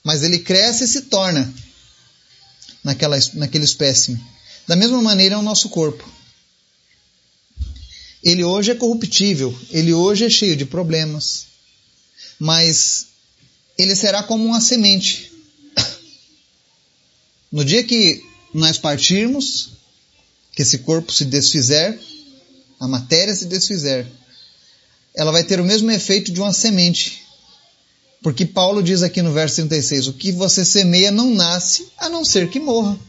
Mas 0.04 0.22
ele 0.22 0.38
cresce 0.38 0.84
e 0.84 0.88
se 0.88 1.02
torna 1.02 1.52
naquela, 2.84 3.18
naquele 3.34 3.64
espécime. 3.64 4.22
Da 4.66 4.76
mesma 4.76 5.00
maneira 5.00 5.34
é 5.34 5.38
o 5.38 5.42
nosso 5.42 5.70
corpo. 5.70 6.06
Ele 8.22 8.44
hoje 8.44 8.72
é 8.72 8.74
corruptível, 8.74 9.58
ele 9.70 9.94
hoje 9.94 10.26
é 10.26 10.30
cheio 10.30 10.56
de 10.56 10.66
problemas, 10.66 11.46
mas 12.38 13.06
ele 13.78 13.94
será 13.94 14.22
como 14.22 14.44
uma 14.44 14.60
semente. 14.60 15.32
No 17.50 17.64
dia 17.64 17.82
que 17.82 18.22
nós 18.52 18.76
partirmos, 18.76 19.70
que 20.52 20.60
esse 20.60 20.80
corpo 20.80 21.10
se 21.10 21.24
desfizer, 21.24 21.98
a 22.78 22.86
matéria 22.86 23.34
se 23.34 23.46
desfizer, 23.46 24.06
ela 25.14 25.32
vai 25.32 25.42
ter 25.42 25.58
o 25.58 25.64
mesmo 25.64 25.90
efeito 25.90 26.30
de 26.30 26.40
uma 26.42 26.52
semente. 26.52 27.22
Porque 28.22 28.44
Paulo 28.44 28.82
diz 28.82 29.02
aqui 29.02 29.22
no 29.22 29.32
verso 29.32 29.56
36: 29.56 30.08
O 30.08 30.12
que 30.12 30.30
você 30.30 30.62
semeia 30.62 31.10
não 31.10 31.34
nasce 31.34 31.88
a 31.96 32.10
não 32.10 32.22
ser 32.22 32.50
que 32.50 32.60
morra. 32.60 33.00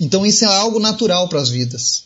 Então 0.00 0.26
isso 0.26 0.44
é 0.44 0.48
algo 0.48 0.80
natural 0.80 1.28
para 1.28 1.40
as 1.40 1.48
vidas 1.48 2.04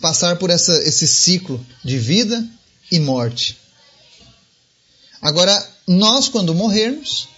passar 0.00 0.36
por 0.36 0.50
essa, 0.50 0.74
esse 0.82 1.06
ciclo 1.06 1.64
de 1.84 1.98
vida 1.98 2.46
e 2.90 2.98
morte. 2.98 3.58
Agora, 5.20 5.68
nós, 5.86 6.28
quando 6.28 6.54
morrermos, 6.54 7.28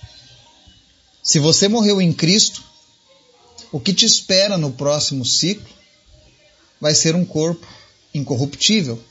se 1.22 1.38
você 1.38 1.68
morreu 1.68 2.00
em 2.00 2.12
Cristo, 2.12 2.62
o 3.72 3.80
que 3.80 3.94
te 3.94 4.04
espera 4.04 4.58
no 4.58 4.72
próximo 4.72 5.24
ciclo 5.24 5.68
vai 6.80 6.94
ser 6.94 7.14
um 7.14 7.24
corpo 7.24 7.66
incorruptível. 8.12 9.02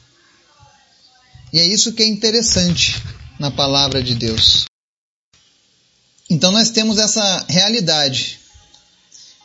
E 1.52 1.60
é 1.60 1.66
isso 1.66 1.94
que 1.94 2.04
é 2.04 2.08
interessante 2.08 2.96
na 3.40 3.50
palavra 3.50 4.04
de 4.04 4.16
Deus. 4.16 4.66
Então 6.30 6.52
nós 6.52 6.70
temos 6.70 6.98
essa 6.98 7.46
realidade, 7.50 8.40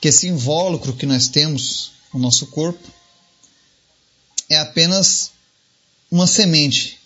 que 0.01 0.09
esse 0.09 0.29
invólucro 0.29 0.95
que 0.95 1.07
nós 1.07 1.29
temos 1.29 1.93
no 2.13 2.21
nosso 2.21 2.49
corpo 2.49 2.87
é 4.51 4.59
apenas 4.59 5.31
uma 6.11 6.27
semente. 6.27 7.01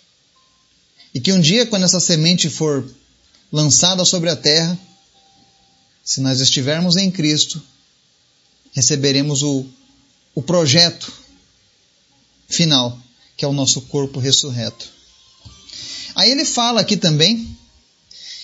E 1.13 1.19
que 1.19 1.31
um 1.31 1.39
dia, 1.39 1.65
quando 1.65 1.83
essa 1.83 1.99
semente 1.99 2.49
for 2.49 2.87
lançada 3.51 4.05
sobre 4.05 4.29
a 4.29 4.35
terra, 4.35 4.77
se 6.03 6.21
nós 6.21 6.39
estivermos 6.39 6.97
em 6.97 7.09
Cristo, 7.09 7.61
receberemos 8.73 9.43
o, 9.43 9.65
o 10.35 10.41
projeto 10.41 11.11
final, 12.47 12.97
que 13.35 13.45
é 13.45 13.47
o 13.47 13.53
nosso 13.53 13.81
corpo 13.81 14.19
ressurreto. 14.19 14.89
Aí 16.15 16.31
ele 16.31 16.45
fala 16.45 16.81
aqui 16.81 16.97
também 16.97 17.57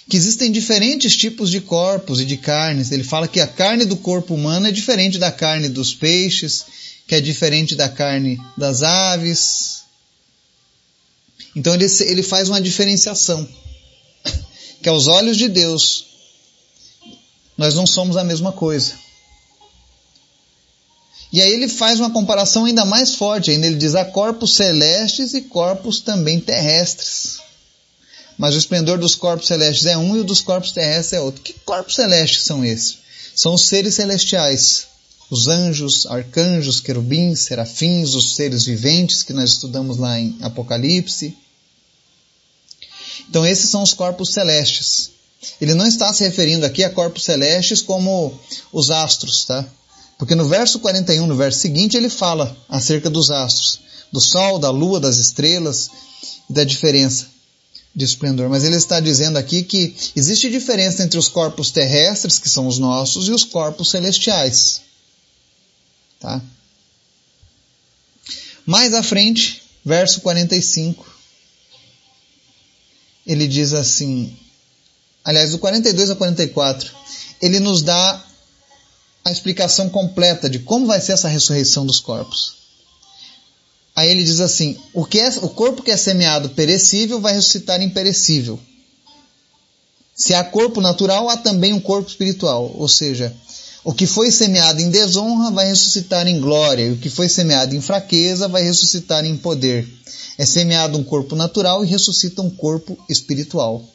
que 0.07 0.15
existem 0.15 0.51
diferentes 0.51 1.15
tipos 1.15 1.49
de 1.49 1.59
corpos 1.59 2.21
e 2.21 2.25
de 2.25 2.37
carnes. 2.37 2.91
Ele 2.91 3.03
fala 3.03 3.27
que 3.27 3.39
a 3.39 3.47
carne 3.47 3.85
do 3.85 3.97
corpo 3.97 4.35
humano 4.35 4.67
é 4.67 4.71
diferente 4.71 5.17
da 5.17 5.31
carne 5.31 5.67
dos 5.67 5.93
peixes, 5.93 6.65
que 7.07 7.15
é 7.15 7.21
diferente 7.21 7.75
da 7.75 7.89
carne 7.89 8.39
das 8.57 8.83
aves. 8.83 9.74
Então 11.55 11.73
ele, 11.73 11.85
ele 12.01 12.23
faz 12.23 12.49
uma 12.49 12.61
diferenciação. 12.61 13.47
Que 14.81 14.89
aos 14.89 15.07
olhos 15.07 15.37
de 15.37 15.47
Deus, 15.47 16.05
nós 17.57 17.73
não 17.75 17.87
somos 17.87 18.17
a 18.17 18.23
mesma 18.23 18.51
coisa. 18.51 18.93
E 21.31 21.41
aí 21.41 21.51
ele 21.51 21.67
faz 21.67 21.99
uma 21.99 22.11
comparação 22.11 22.65
ainda 22.65 22.85
mais 22.85 23.15
forte, 23.15 23.51
ainda 23.51 23.67
ele 23.67 23.77
diz 23.77 23.95
há 23.95 24.05
corpos 24.05 24.55
celestes 24.55 25.33
e 25.33 25.41
corpos 25.41 25.99
também 25.99 26.39
terrestres. 26.39 27.39
Mas 28.37 28.53
o 28.53 28.57
esplendor 28.57 28.97
dos 28.97 29.15
corpos 29.15 29.47
celestes 29.47 29.85
é 29.85 29.97
um 29.97 30.15
e 30.15 30.19
o 30.19 30.23
dos 30.23 30.41
corpos 30.41 30.71
terrestres 30.71 31.13
é 31.13 31.21
outro. 31.21 31.41
Que 31.41 31.53
corpos 31.65 31.95
celestes 31.95 32.43
são 32.43 32.63
esses? 32.63 32.99
São 33.33 33.53
os 33.53 33.67
seres 33.67 33.95
celestiais 33.95 34.87
os 35.29 35.47
anjos, 35.47 36.05
arcanjos, 36.05 36.79
querubins, 36.79 37.41
serafins, 37.41 38.13
os 38.13 38.35
seres 38.35 38.65
viventes 38.65 39.23
que 39.23 39.33
nós 39.33 39.51
estudamos 39.51 39.97
lá 39.97 40.19
em 40.19 40.37
Apocalipse. 40.41 41.35
Então 43.29 43.45
esses 43.45 43.69
são 43.69 43.81
os 43.81 43.93
corpos 43.93 44.31
celestes. 44.31 45.11
Ele 45.59 45.73
não 45.73 45.85
está 45.85 46.13
se 46.13 46.23
referindo 46.23 46.65
aqui 46.65 46.83
a 46.83 46.89
corpos 46.89 47.23
celestes 47.23 47.81
como 47.81 48.33
os 48.71 48.91
astros, 48.91 49.45
tá? 49.45 49.65
Porque 50.17 50.35
no 50.35 50.47
verso 50.47 50.79
41, 50.79 51.27
no 51.27 51.35
verso 51.35 51.59
seguinte, 51.59 51.97
ele 51.97 52.09
fala 52.09 52.55
acerca 52.69 53.09
dos 53.09 53.29
astros, 53.29 53.79
do 54.11 54.21
sol, 54.21 54.57
da 54.57 54.69
lua, 54.69 54.99
das 54.99 55.17
estrelas 55.17 55.89
e 56.49 56.53
da 56.53 56.63
diferença 56.63 57.27
de 57.93 58.05
esplendor. 58.05 58.49
Mas 58.49 58.63
ele 58.63 58.75
está 58.75 58.99
dizendo 58.99 59.37
aqui 59.37 59.63
que 59.63 59.95
existe 60.15 60.49
diferença 60.49 61.03
entre 61.03 61.19
os 61.19 61.27
corpos 61.27 61.71
terrestres, 61.71 62.39
que 62.39 62.49
são 62.49 62.67
os 62.67 62.77
nossos, 62.77 63.27
e 63.27 63.31
os 63.31 63.43
corpos 63.43 63.89
celestiais. 63.89 64.81
Tá? 66.25 66.41
Mais 68.65 68.95
à 68.95 69.03
frente, 69.03 69.61
verso 69.85 70.21
45, 70.21 71.05
ele 73.27 73.47
diz 73.47 73.75
assim, 73.75 74.35
aliás, 75.23 75.51
do 75.51 75.59
42 75.59 76.09
a 76.09 76.15
44, 76.15 76.91
ele 77.39 77.59
nos 77.59 77.83
dá 77.83 78.25
a 79.23 79.31
explicação 79.31 79.87
completa 79.87 80.49
de 80.49 80.57
como 80.57 80.87
vai 80.87 80.99
ser 80.99 81.11
essa 81.11 81.27
ressurreição 81.27 81.85
dos 81.85 81.99
corpos. 81.99 82.55
Aí 83.95 84.09
ele 84.09 84.23
diz 84.23 84.39
assim: 84.39 84.79
o, 84.93 85.05
que 85.05 85.19
é, 85.19 85.29
o 85.43 85.49
corpo 85.49 85.83
que 85.83 85.91
é 85.91 85.97
semeado 85.97 86.49
perecível 86.49 87.21
vai 87.21 87.33
ressuscitar 87.33 87.81
imperecível. 87.83 88.59
Se 90.15 90.33
há 90.33 90.43
corpo 90.43 90.81
natural, 90.81 91.29
há 91.29 91.37
também 91.37 91.71
um 91.71 91.79
corpo 91.79 92.09
espiritual. 92.09 92.73
Ou 92.75 92.87
seja, 92.87 93.35
o 93.85 93.93
que 93.93 94.07
foi 94.07 94.31
semeado 94.31 94.81
em 94.81 94.89
desonra 94.89 95.51
vai 95.51 95.67
ressuscitar 95.67 96.27
em 96.27 96.39
glória, 96.39 96.87
e 96.87 96.91
o 96.93 96.97
que 96.97 97.07
foi 97.07 97.29
semeado 97.29 97.75
em 97.75 97.79
fraqueza 97.79 98.47
vai 98.47 98.63
ressuscitar 98.63 99.23
em 99.23 99.37
poder. 99.37 99.87
É 100.39 100.43
semeado 100.43 100.97
um 100.97 101.03
corpo 101.03 101.35
natural 101.35 101.85
e 101.85 101.87
ressuscita 101.87 102.41
um 102.41 102.49
corpo 102.49 102.97
espiritual. 103.07 103.87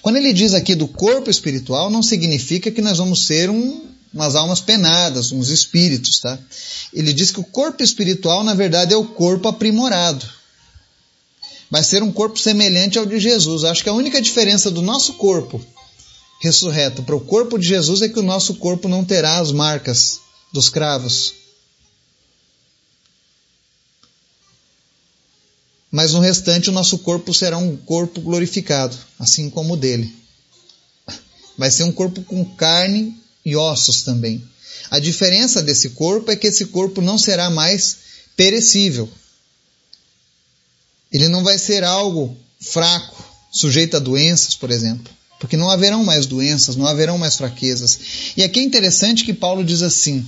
Quando 0.00 0.16
ele 0.16 0.32
diz 0.32 0.54
aqui 0.54 0.74
do 0.74 0.88
corpo 0.88 1.28
espiritual, 1.28 1.90
não 1.90 2.02
significa 2.02 2.70
que 2.70 2.80
nós 2.80 2.96
vamos 2.96 3.26
ser 3.26 3.50
um, 3.50 3.84
umas 4.12 4.34
almas 4.34 4.62
penadas, 4.62 5.32
uns 5.32 5.50
espíritos, 5.50 6.18
tá? 6.18 6.38
Ele 6.90 7.12
diz 7.12 7.30
que 7.30 7.38
o 7.38 7.44
corpo 7.44 7.82
espiritual, 7.82 8.42
na 8.42 8.54
verdade, 8.54 8.94
é 8.94 8.96
o 8.96 9.04
corpo 9.04 9.48
aprimorado. 9.48 10.24
Vai 11.70 11.84
ser 11.84 12.02
um 12.02 12.10
corpo 12.10 12.38
semelhante 12.38 12.98
ao 12.98 13.04
de 13.04 13.20
Jesus. 13.20 13.64
Acho 13.64 13.82
que 13.82 13.90
a 13.90 13.92
única 13.92 14.18
diferença 14.18 14.70
do 14.70 14.80
nosso 14.80 15.12
corpo 15.14 15.60
ressurreto 16.40 17.02
para 17.02 17.16
o 17.16 17.20
corpo 17.20 17.58
de 17.58 17.66
Jesus 17.66 18.02
é 18.02 18.08
que 18.08 18.18
o 18.18 18.22
nosso 18.22 18.56
corpo 18.56 18.88
não 18.88 19.04
terá 19.04 19.38
as 19.38 19.52
marcas 19.52 20.20
dos 20.52 20.68
cravos. 20.68 21.34
Mas 25.90 26.12
no 26.12 26.20
restante 26.20 26.68
o 26.68 26.72
nosso 26.72 26.98
corpo 26.98 27.32
será 27.32 27.56
um 27.56 27.76
corpo 27.76 28.20
glorificado, 28.20 28.96
assim 29.18 29.48
como 29.48 29.74
o 29.74 29.76
dele. 29.76 30.14
Vai 31.56 31.70
ser 31.70 31.84
um 31.84 31.92
corpo 31.92 32.22
com 32.22 32.44
carne 32.54 33.18
e 33.44 33.56
ossos 33.56 34.02
também. 34.02 34.46
A 34.90 34.98
diferença 34.98 35.62
desse 35.62 35.90
corpo 35.90 36.30
é 36.30 36.36
que 36.36 36.48
esse 36.48 36.66
corpo 36.66 37.00
não 37.00 37.16
será 37.16 37.48
mais 37.48 37.98
perecível. 38.36 39.08
Ele 41.10 41.28
não 41.28 41.42
vai 41.42 41.56
ser 41.56 41.82
algo 41.82 42.36
fraco, 42.60 43.24
sujeito 43.50 43.96
a 43.96 44.00
doenças, 44.00 44.54
por 44.54 44.70
exemplo 44.70 45.16
porque 45.38 45.56
não 45.56 45.70
haverão 45.70 46.04
mais 46.04 46.26
doenças, 46.26 46.76
não 46.76 46.86
haverão 46.86 47.18
mais 47.18 47.36
fraquezas. 47.36 47.98
E 48.36 48.42
aqui 48.42 48.60
é 48.60 48.62
interessante 48.62 49.24
que 49.24 49.34
Paulo 49.34 49.64
diz 49.64 49.82
assim: 49.82 50.26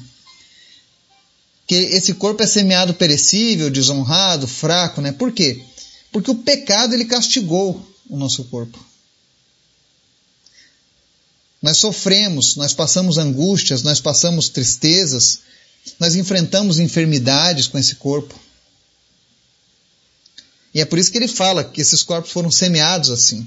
que 1.66 1.74
esse 1.74 2.14
corpo 2.14 2.42
é 2.42 2.46
semeado 2.46 2.94
perecível, 2.94 3.70
desonrado, 3.70 4.48
fraco, 4.48 5.00
né? 5.00 5.12
Por 5.12 5.32
quê? 5.32 5.62
Porque 6.10 6.30
o 6.30 6.34
pecado 6.34 6.94
ele 6.94 7.04
castigou 7.04 7.86
o 8.08 8.16
nosso 8.16 8.44
corpo. 8.44 8.78
Nós 11.60 11.76
sofremos, 11.78 12.56
nós 12.56 12.72
passamos 12.72 13.18
angústias, 13.18 13.82
nós 13.82 14.00
passamos 14.00 14.48
tristezas, 14.48 15.40
nós 15.98 16.14
enfrentamos 16.14 16.78
enfermidades 16.78 17.66
com 17.66 17.78
esse 17.78 17.96
corpo. 17.96 18.34
E 20.72 20.80
é 20.80 20.84
por 20.84 20.98
isso 20.98 21.10
que 21.10 21.18
ele 21.18 21.28
fala 21.28 21.64
que 21.64 21.80
esses 21.80 22.02
corpos 22.02 22.30
foram 22.30 22.50
semeados 22.50 23.10
assim. 23.10 23.46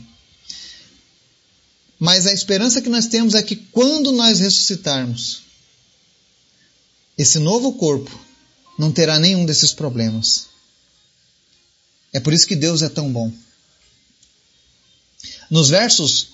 Mas 2.02 2.26
a 2.26 2.34
esperança 2.34 2.82
que 2.82 2.90
nós 2.90 3.06
temos 3.06 3.36
é 3.36 3.44
que 3.44 3.56
quando 3.56 4.12
nós 4.12 4.40
ressuscitarmos, 4.40 5.44
esse 7.16 7.38
novo 7.38 7.74
corpo 7.74 8.10
não 8.76 8.92
terá 8.92 9.20
nenhum 9.20 9.46
desses 9.46 9.72
problemas. 9.72 10.48
É 12.12 12.20
por 12.20 12.34
isso 12.34 12.48
que 12.48 12.56
Deus 12.56 12.82
é 12.82 12.90
tão 12.90 13.14
bom. 13.14 13.32
Nos 15.48 15.70
versos 15.70 16.30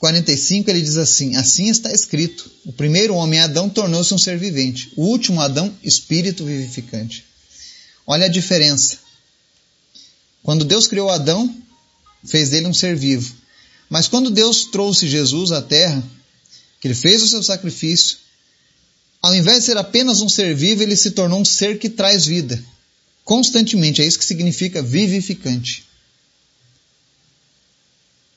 45 0.00 0.68
ele 0.68 0.82
diz 0.82 0.98
assim: 0.98 1.34
Assim 1.36 1.70
está 1.70 1.90
escrito: 1.90 2.50
O 2.66 2.72
primeiro 2.72 3.14
homem, 3.14 3.40
Adão, 3.40 3.70
tornou-se 3.70 4.12
um 4.12 4.18
ser 4.18 4.36
vivente. 4.36 4.92
O 4.96 5.06
último, 5.06 5.40
Adão, 5.40 5.74
espírito 5.82 6.44
vivificante. 6.44 7.24
Olha 8.06 8.26
a 8.26 8.28
diferença. 8.28 8.98
Quando 10.42 10.66
Deus 10.66 10.86
criou 10.86 11.08
Adão, 11.08 11.56
fez 12.26 12.50
dele 12.50 12.66
um 12.66 12.74
ser 12.74 12.94
vivo. 12.94 13.47
Mas 13.88 14.06
quando 14.08 14.30
Deus 14.30 14.66
trouxe 14.66 15.08
Jesus 15.08 15.52
à 15.52 15.62
terra, 15.62 16.02
que 16.80 16.88
ele 16.88 16.94
fez 16.94 17.22
o 17.22 17.28
seu 17.28 17.42
sacrifício, 17.42 18.18
ao 19.20 19.34
invés 19.34 19.60
de 19.60 19.64
ser 19.64 19.76
apenas 19.76 20.20
um 20.20 20.28
ser 20.28 20.54
vivo, 20.54 20.82
ele 20.82 20.96
se 20.96 21.10
tornou 21.10 21.40
um 21.40 21.44
ser 21.44 21.78
que 21.78 21.88
traz 21.88 22.24
vida. 22.26 22.62
Constantemente, 23.24 24.00
é 24.00 24.06
isso 24.06 24.18
que 24.18 24.24
significa 24.24 24.82
vivificante. 24.82 25.84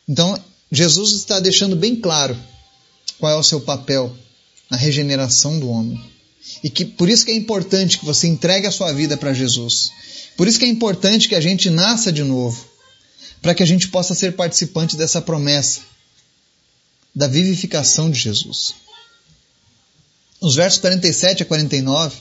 Então, 0.07 0.37
Jesus 0.71 1.13
está 1.13 1.39
deixando 1.39 1.75
bem 1.75 1.95
claro 1.95 2.37
qual 3.19 3.31
é 3.31 3.35
o 3.35 3.43
seu 3.43 3.61
papel 3.61 4.15
na 4.69 4.77
regeneração 4.77 5.59
do 5.59 5.69
homem. 5.69 6.01
E 6.63 6.69
que 6.69 6.83
por 6.83 7.09
isso 7.09 7.25
que 7.25 7.31
é 7.31 7.35
importante 7.35 7.99
que 7.99 8.05
você 8.05 8.27
entregue 8.27 8.67
a 8.67 8.71
sua 8.71 8.91
vida 8.91 9.15
para 9.15 9.33
Jesus. 9.33 9.91
Por 10.35 10.47
isso 10.47 10.57
que 10.57 10.65
é 10.65 10.67
importante 10.67 11.29
que 11.29 11.35
a 11.35 11.41
gente 11.41 11.69
nasça 11.69 12.11
de 12.11 12.23
novo, 12.23 12.65
para 13.41 13.55
que 13.55 13.63
a 13.63 13.65
gente 13.65 13.87
possa 13.87 14.13
ser 14.13 14.35
participante 14.35 14.95
dessa 14.95 15.21
promessa 15.21 15.81
da 17.13 17.27
vivificação 17.27 18.09
de 18.09 18.19
Jesus. 18.19 18.75
Os 20.39 20.55
versos 20.55 20.79
47 20.79 21.43
a 21.43 21.45
49, 21.45 22.17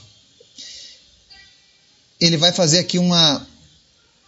ele 2.19 2.37
vai 2.37 2.51
fazer 2.51 2.79
aqui 2.79 2.99
uma 2.99 3.47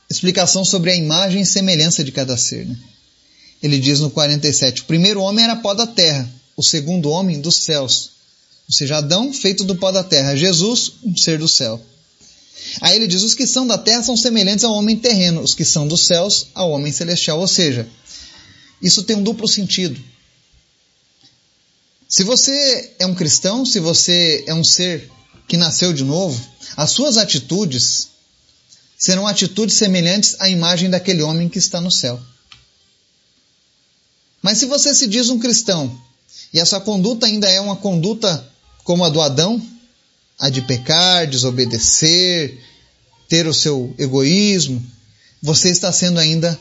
explicação 0.09 0.63
sobre 0.63 0.91
a 0.91 0.95
imagem 0.95 1.41
e 1.41 1.45
semelhança 1.45 2.03
de 2.03 2.12
cada 2.12 2.38
ser. 2.38 2.65
Né? 2.65 2.77
ele 3.63 3.79
diz 3.79 4.01
no 4.01 4.12
47: 4.12 4.81
O 4.81 4.85
primeiro 4.85 5.21
homem 5.21 5.45
era 5.45 5.55
pó 5.55 5.73
da 5.73 5.88
terra, 5.88 6.29
o 6.57 6.62
segundo 6.62 7.09
homem 7.09 7.39
dos 7.39 7.63
céus. 7.63 8.12
Ou 8.67 8.73
seja, 8.75 8.97
Adão 8.97 9.33
feito 9.33 9.63
do 9.63 9.75
pó 9.77 9.89
da 9.91 10.03
terra, 10.03 10.35
Jesus, 10.35 10.93
um 11.03 11.15
ser 11.15 11.39
do 11.39 11.47
céu. 11.47 11.81
Aí 12.81 12.95
ele 12.95 13.07
diz: 13.07 13.24
os 13.24 13.33
que 13.33 13.48
são 13.48 13.65
da 13.67 13.77
terra 13.77 14.03
são 14.03 14.15
semelhantes 14.15 14.63
ao 14.63 14.74
homem 14.74 14.98
terreno, 14.98 15.41
os 15.41 15.53
que 15.53 15.65
são 15.65 15.88
dos 15.88 16.05
céus 16.05 16.48
ao 16.53 16.72
homem 16.72 16.91
celestial. 16.91 17.39
Ou 17.39 17.48
seja, 17.48 17.88
isso 18.81 19.03
tem 19.03 19.15
um 19.15 19.24
duplo 19.24 19.48
sentido. 19.48 20.00
Se 22.07 22.24
você 22.24 22.93
é 23.00 23.05
um 23.05 23.15
cristão, 23.15 23.65
se 23.65 23.79
você 23.79 24.43
é 24.45 24.53
um 24.53 24.63
ser 24.63 25.10
que 25.48 25.57
nasceu 25.57 25.91
de 25.91 26.03
novo, 26.03 26.39
as 26.77 26.91
suas 26.91 27.17
atitudes 27.17 28.10
serão 28.98 29.27
atitudes 29.27 29.75
semelhantes 29.75 30.36
à 30.39 30.48
imagem 30.48 30.89
daquele 30.89 31.24
homem 31.24 31.50
que 31.50 31.57
está 31.57 31.81
no 31.81 31.91
céu. 31.91 32.22
Mas 34.41 34.57
se 34.57 34.65
você 34.65 34.93
se 34.93 35.07
diz 35.07 35.29
um 35.29 35.39
cristão 35.39 36.00
e 36.53 36.60
essa 36.60 36.79
conduta 36.79 37.25
ainda 37.25 37.50
é 37.50 37.60
uma 37.60 37.75
conduta 37.75 38.48
como 38.83 39.03
a 39.03 39.10
do 39.10 39.22
Adão, 39.22 39.62
a 40.40 40.50
de 40.50 40.62
pecar, 40.62 41.28
desobedecer, 41.28 42.60
ter 43.28 43.48
o 43.48 43.54
seu 43.54 43.94
egoísmo, 43.98 44.86
você 45.42 45.70
está 45.70 45.92
sendo 45.92 46.20
ainda 46.20 46.60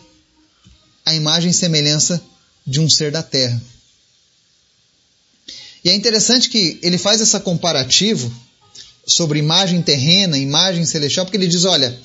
a 1.05 1.15
imagem 1.15 1.51
e 1.51 1.55
semelhança 1.55 2.23
de 2.67 2.81
um 2.81 2.89
ser 2.89 3.11
da 3.11 3.23
terra. 3.23 3.61
E 5.85 5.91
é 5.91 5.95
interessante 5.95 6.49
que 6.49 6.79
ele 6.83 6.97
faz 6.97 7.21
essa 7.21 7.41
comparativo 7.41 8.33
sobre 9.07 9.39
imagem 9.39 9.83
terrena, 9.83 10.39
imagem 10.39 10.85
celestial, 10.85 11.27
porque 11.27 11.37
ele 11.37 11.49
diz: 11.49 11.65
olha, 11.65 11.99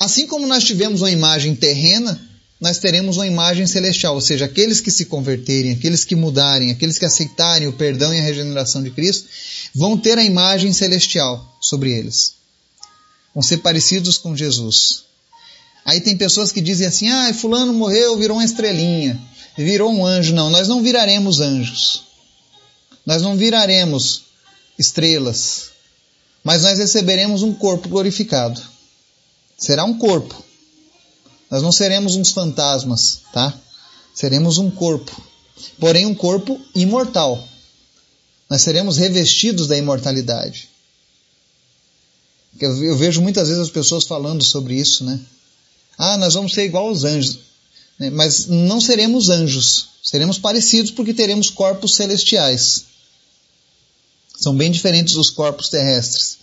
assim 0.00 0.26
como 0.26 0.46
nós 0.46 0.64
tivemos 0.64 1.02
uma 1.02 1.10
imagem 1.10 1.54
terrena, 1.54 2.20
nós 2.62 2.78
teremos 2.78 3.16
uma 3.16 3.26
imagem 3.26 3.66
celestial, 3.66 4.14
ou 4.14 4.20
seja, 4.20 4.44
aqueles 4.44 4.80
que 4.80 4.92
se 4.92 5.06
converterem, 5.06 5.72
aqueles 5.72 6.04
que 6.04 6.14
mudarem, 6.14 6.70
aqueles 6.70 6.96
que 6.96 7.04
aceitarem 7.04 7.66
o 7.66 7.72
perdão 7.72 8.14
e 8.14 8.20
a 8.20 8.22
regeneração 8.22 8.84
de 8.84 8.92
Cristo, 8.92 9.28
vão 9.74 9.98
ter 9.98 10.16
a 10.16 10.22
imagem 10.22 10.72
celestial 10.72 11.58
sobre 11.60 11.90
eles. 11.90 12.34
Vão 13.34 13.42
ser 13.42 13.56
parecidos 13.56 14.16
com 14.16 14.36
Jesus. 14.36 15.02
Aí 15.84 16.00
tem 16.00 16.16
pessoas 16.16 16.52
que 16.52 16.60
dizem 16.60 16.86
assim: 16.86 17.08
ah, 17.08 17.34
Fulano 17.34 17.72
morreu, 17.72 18.16
virou 18.16 18.36
uma 18.36 18.44
estrelinha, 18.44 19.20
virou 19.58 19.92
um 19.92 20.06
anjo. 20.06 20.32
Não, 20.32 20.48
nós 20.48 20.68
não 20.68 20.84
viraremos 20.84 21.40
anjos. 21.40 22.04
Nós 23.04 23.22
não 23.22 23.36
viraremos 23.36 24.22
estrelas. 24.78 25.72
Mas 26.44 26.62
nós 26.62 26.78
receberemos 26.78 27.42
um 27.42 27.52
corpo 27.52 27.88
glorificado. 27.88 28.62
Será 29.58 29.84
um 29.84 29.98
corpo 29.98 30.51
nós 31.52 31.60
não 31.60 31.70
seremos 31.70 32.16
uns 32.16 32.30
fantasmas, 32.30 33.20
tá? 33.30 33.52
Seremos 34.14 34.56
um 34.56 34.70
corpo, 34.70 35.14
porém 35.78 36.06
um 36.06 36.14
corpo 36.14 36.58
imortal. 36.74 37.46
Nós 38.48 38.62
seremos 38.62 38.96
revestidos 38.96 39.66
da 39.66 39.76
imortalidade. 39.76 40.70
Eu, 42.58 42.96
vejo 42.96 43.20
muitas 43.20 43.48
vezes 43.48 43.64
as 43.64 43.70
pessoas 43.70 44.04
falando 44.04 44.42
sobre 44.42 44.76
isso, 44.76 45.04
né? 45.04 45.20
Ah, 45.98 46.16
nós 46.16 46.32
vamos 46.32 46.54
ser 46.54 46.64
igual 46.64 46.88
aos 46.88 47.04
anjos. 47.04 47.40
Né? 47.98 48.08
Mas 48.08 48.46
não 48.46 48.80
seremos 48.80 49.28
anjos. 49.28 49.88
Seremos 50.02 50.38
parecidos 50.38 50.90
porque 50.90 51.12
teremos 51.12 51.50
corpos 51.50 51.96
celestiais. 51.96 52.84
São 54.40 54.56
bem 54.56 54.70
diferentes 54.70 55.12
dos 55.12 55.28
corpos 55.28 55.68
terrestres. 55.68 56.38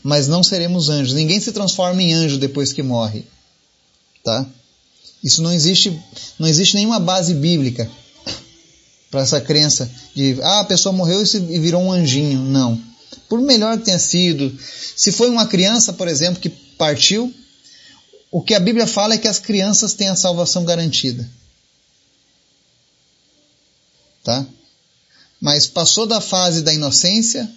Mas 0.00 0.28
não 0.28 0.44
seremos 0.44 0.88
anjos. 0.88 1.12
Ninguém 1.12 1.40
se 1.40 1.50
transforma 1.50 2.00
em 2.00 2.12
anjo 2.12 2.38
depois 2.38 2.72
que 2.72 2.84
morre 2.84 3.26
tá? 4.24 4.46
Isso 5.22 5.42
não 5.42 5.52
existe, 5.52 5.96
não 6.38 6.48
existe 6.48 6.74
nenhuma 6.74 6.98
base 6.98 7.34
bíblica 7.34 7.88
para 9.10 9.20
essa 9.20 9.40
crença 9.40 9.88
de 10.14 10.38
ah, 10.42 10.60
a 10.60 10.64
pessoa 10.64 10.92
morreu 10.92 11.22
e 11.22 11.58
virou 11.60 11.82
um 11.82 11.92
anjinho. 11.92 12.40
Não. 12.40 12.82
Por 13.28 13.40
melhor 13.40 13.78
que 13.78 13.84
tenha 13.84 13.98
sido, 13.98 14.58
se 14.96 15.12
foi 15.12 15.30
uma 15.30 15.46
criança, 15.46 15.92
por 15.92 16.08
exemplo, 16.08 16.40
que 16.40 16.48
partiu, 16.48 17.32
o 18.30 18.42
que 18.42 18.54
a 18.54 18.60
Bíblia 18.60 18.86
fala 18.86 19.14
é 19.14 19.18
que 19.18 19.28
as 19.28 19.38
crianças 19.38 19.94
têm 19.94 20.08
a 20.08 20.16
salvação 20.16 20.64
garantida. 20.64 21.28
Tá? 24.24 24.44
Mas 25.40 25.66
passou 25.66 26.06
da 26.06 26.20
fase 26.20 26.62
da 26.62 26.72
inocência, 26.72 27.48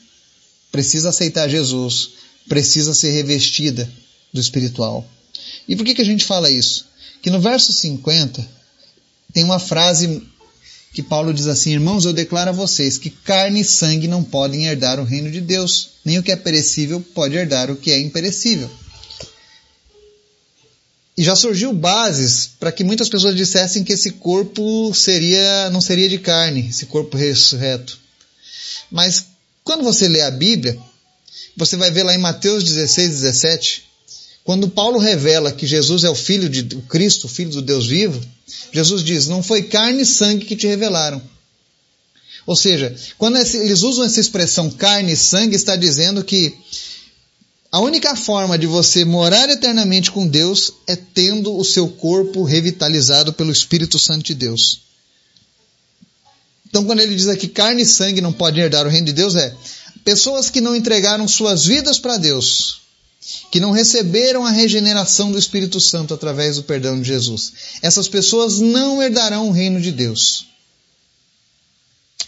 precisa 0.72 1.10
aceitar 1.10 1.50
Jesus, 1.50 2.10
precisa 2.48 2.94
ser 2.94 3.12
revestida 3.12 3.90
do 4.32 4.40
espiritual. 4.40 5.06
E 5.68 5.76
por 5.76 5.86
que, 5.86 5.96
que 5.96 6.02
a 6.02 6.06
gente 6.06 6.26
fala 6.26 6.50
isso? 6.50 6.86
Que 7.22 7.30
no 7.30 7.40
verso 7.42 7.74
50 7.74 8.48
tem 9.34 9.44
uma 9.44 9.60
frase 9.60 10.24
que 10.94 11.04
Paulo 11.04 11.34
diz 11.34 11.48
assim: 11.48 11.74
Irmãos, 11.74 12.06
eu 12.06 12.14
declaro 12.14 12.50
a 12.50 12.54
vocês 12.54 12.98
que 12.98 13.10
carne 13.10 13.62
e 13.62 13.66
sangue 13.66 14.08
não 14.08 14.24
podem 14.24 14.66
herdar 14.66 15.00
o 15.00 15.04
reino 15.04 15.30
de 15.30 15.42
Deus, 15.42 15.90
nem 16.04 16.18
o 16.18 16.24
que 16.24 16.32
é 16.32 16.36
perecível 16.36 17.00
pode 17.14 17.36
herdar 17.36 17.70
o 17.70 17.76
que 17.76 17.92
é 17.92 18.00
imperecível. 18.00 18.70
E 21.18 21.24
já 21.24 21.36
surgiu 21.36 21.74
bases 21.74 22.52
para 22.60 22.72
que 22.72 22.84
muitas 22.84 23.10
pessoas 23.10 23.36
dissessem 23.36 23.84
que 23.84 23.94
esse 23.94 24.12
corpo 24.12 24.94
seria 24.94 25.70
não 25.72 25.82
seria 25.82 26.08
de 26.08 26.20
carne, 26.20 26.68
esse 26.70 26.86
corpo 26.86 27.18
ressurreto. 27.18 28.00
Mas 28.90 29.26
quando 29.64 29.84
você 29.84 30.08
lê 30.08 30.22
a 30.22 30.32
Bíblia, 30.32 30.80
você 31.56 31.76
vai 31.76 31.92
ver 31.92 32.04
lá 32.04 32.14
em 32.14 32.20
Mateus 32.20 32.64
16, 32.64 33.10
17, 33.10 33.87
quando 34.48 34.70
Paulo 34.70 34.98
revela 34.98 35.52
que 35.52 35.68
Jesus 35.68 36.06
é 36.06 36.10
o 36.10 36.16
Filho 36.16 36.48
de 36.48 36.74
o 36.78 36.82
Cristo, 36.84 37.26
o 37.26 37.30
Filho 37.30 37.50
do 37.52 37.62
Deus 37.62 37.86
vivo, 37.86 38.18
Jesus 38.72 39.04
diz: 39.04 39.28
Não 39.28 39.44
foi 39.44 39.64
carne 39.64 40.04
e 40.04 40.06
sangue 40.06 40.46
que 40.46 40.56
te 40.56 40.66
revelaram. 40.66 41.22
Ou 42.46 42.56
seja, 42.56 42.96
quando 43.18 43.36
eles 43.36 43.82
usam 43.84 44.06
essa 44.06 44.22
expressão 44.22 44.70
carne 44.70 45.12
e 45.12 45.18
sangue, 45.18 45.54
está 45.54 45.76
dizendo 45.76 46.24
que 46.24 46.56
a 47.70 47.82
única 47.82 48.16
forma 48.16 48.58
de 48.58 48.66
você 48.66 49.04
morar 49.04 49.50
eternamente 49.50 50.12
com 50.12 50.26
Deus 50.26 50.72
é 50.88 50.96
tendo 50.96 51.54
o 51.54 51.66
seu 51.66 51.90
corpo 51.90 52.44
revitalizado 52.44 53.34
pelo 53.34 53.52
Espírito 53.52 54.00
Santo 54.00 54.28
de 54.28 54.34
Deus. 54.34 54.80
Então, 56.70 56.86
quando 56.86 57.02
ele 57.02 57.18
diz 57.18 57.28
aqui 57.28 57.50
carne 57.50 57.82
e 57.82 57.86
sangue 57.86 58.22
não 58.22 58.32
podem 58.32 58.64
herdar 58.64 58.88
o 58.88 58.90
reino 58.90 59.08
de 59.08 59.14
Deus, 59.14 59.36
é 59.36 59.54
pessoas 60.06 60.50
que 60.50 60.62
não 60.62 60.74
entregaram 60.74 61.28
suas 61.28 61.66
vidas 61.66 62.00
para 62.00 62.16
Deus, 62.16 62.87
que 63.52 63.60
não 63.60 63.72
receberam 63.72 64.46
a 64.46 64.52
regeneração 64.52 65.32
do 65.32 65.38
Espírito 65.38 65.80
Santo 65.80 66.14
através 66.14 66.56
do 66.56 66.64
perdão 66.64 67.00
de 67.02 67.08
Jesus. 67.08 67.54
Essas 67.82 68.08
pessoas 68.08 68.60
não 68.60 69.02
herdarão 69.02 69.50
o 69.50 69.52
reino 69.52 69.82
de 69.82 69.92
Deus. 69.92 70.48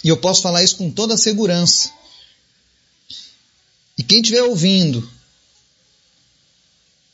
E 0.03 0.09
eu 0.09 0.17
posso 0.17 0.41
falar 0.41 0.63
isso 0.63 0.77
com 0.77 0.89
toda 0.89 1.17
segurança. 1.17 1.91
E 3.97 4.03
quem 4.03 4.21
estiver 4.21 4.43
ouvindo, 4.43 5.09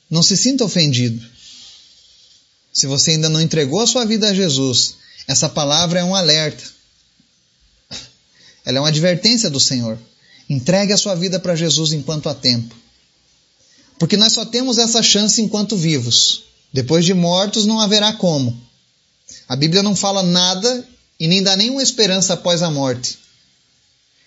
não 0.10 0.21
se 0.21 0.38
sinta 0.38 0.63
ofendido. 0.63 1.26
Se 2.71 2.86
você 2.88 3.12
ainda 3.12 3.30
não 3.30 3.41
entregou 3.41 3.80
a 3.82 3.88
sua 3.88 4.06
vida 4.06 4.30
a 4.30 4.34
Jesus, 4.34 4.95
Essa 5.28 5.50
palavra 5.50 6.00
é 6.00 6.04
um 6.04 6.13
alerta. 6.13 6.63
Ela 8.63 8.78
é 8.78 8.82
uma 8.82 8.89
advertência 8.89 9.50
do 9.50 9.60
Senhor. 9.60 9.98
Entregue 10.48 10.93
a 10.93 10.98
sua 10.98 11.15
vida 11.15 11.39
para 11.39 11.56
Jesus 11.56 11.93
enquanto 11.93 12.30
há 12.30 12.36
tempo. 12.36 12.76
Porque 13.97 14.17
nós 14.17 14.34
só 14.34 14.45
temos 14.45 14.77
essa 14.77 15.01
chance 15.01 15.41
enquanto 15.41 15.77
vivos. 15.77 16.43
Depois 16.73 17.05
de 17.05 17.13
mortos 17.13 17.65
não 17.65 17.79
haverá 17.79 18.13
como. 18.13 18.60
A 19.47 19.55
Bíblia 19.55 19.81
não 19.81 19.95
fala 19.95 20.21
nada 20.21 20.88
e 21.19 21.27
nem 21.27 21.41
dá 21.41 21.55
nenhuma 21.55 21.81
esperança 21.81 22.34
após 22.34 22.62
a 22.62 22.69
morte 22.69 23.17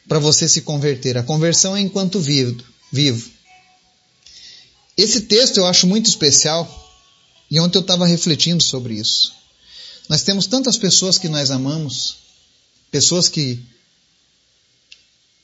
para 0.08 0.18
você 0.18 0.48
se 0.48 0.62
converter. 0.62 1.18
A 1.18 1.22
conversão 1.22 1.76
é 1.76 1.80
enquanto 1.80 2.18
vivo. 2.18 2.64
vivo. 2.90 3.30
Esse 4.96 5.22
texto 5.22 5.58
eu 5.58 5.66
acho 5.66 5.86
muito 5.86 6.06
especial 6.06 6.66
e 7.50 7.60
ontem 7.60 7.78
eu 7.78 7.82
estava 7.82 8.06
refletindo 8.06 8.62
sobre 8.62 8.94
isso. 8.94 9.32
Nós 10.08 10.22
temos 10.22 10.46
tantas 10.46 10.78
pessoas 10.78 11.18
que 11.18 11.28
nós 11.28 11.50
amamos, 11.50 12.16
pessoas 12.90 13.28
que 13.28 13.62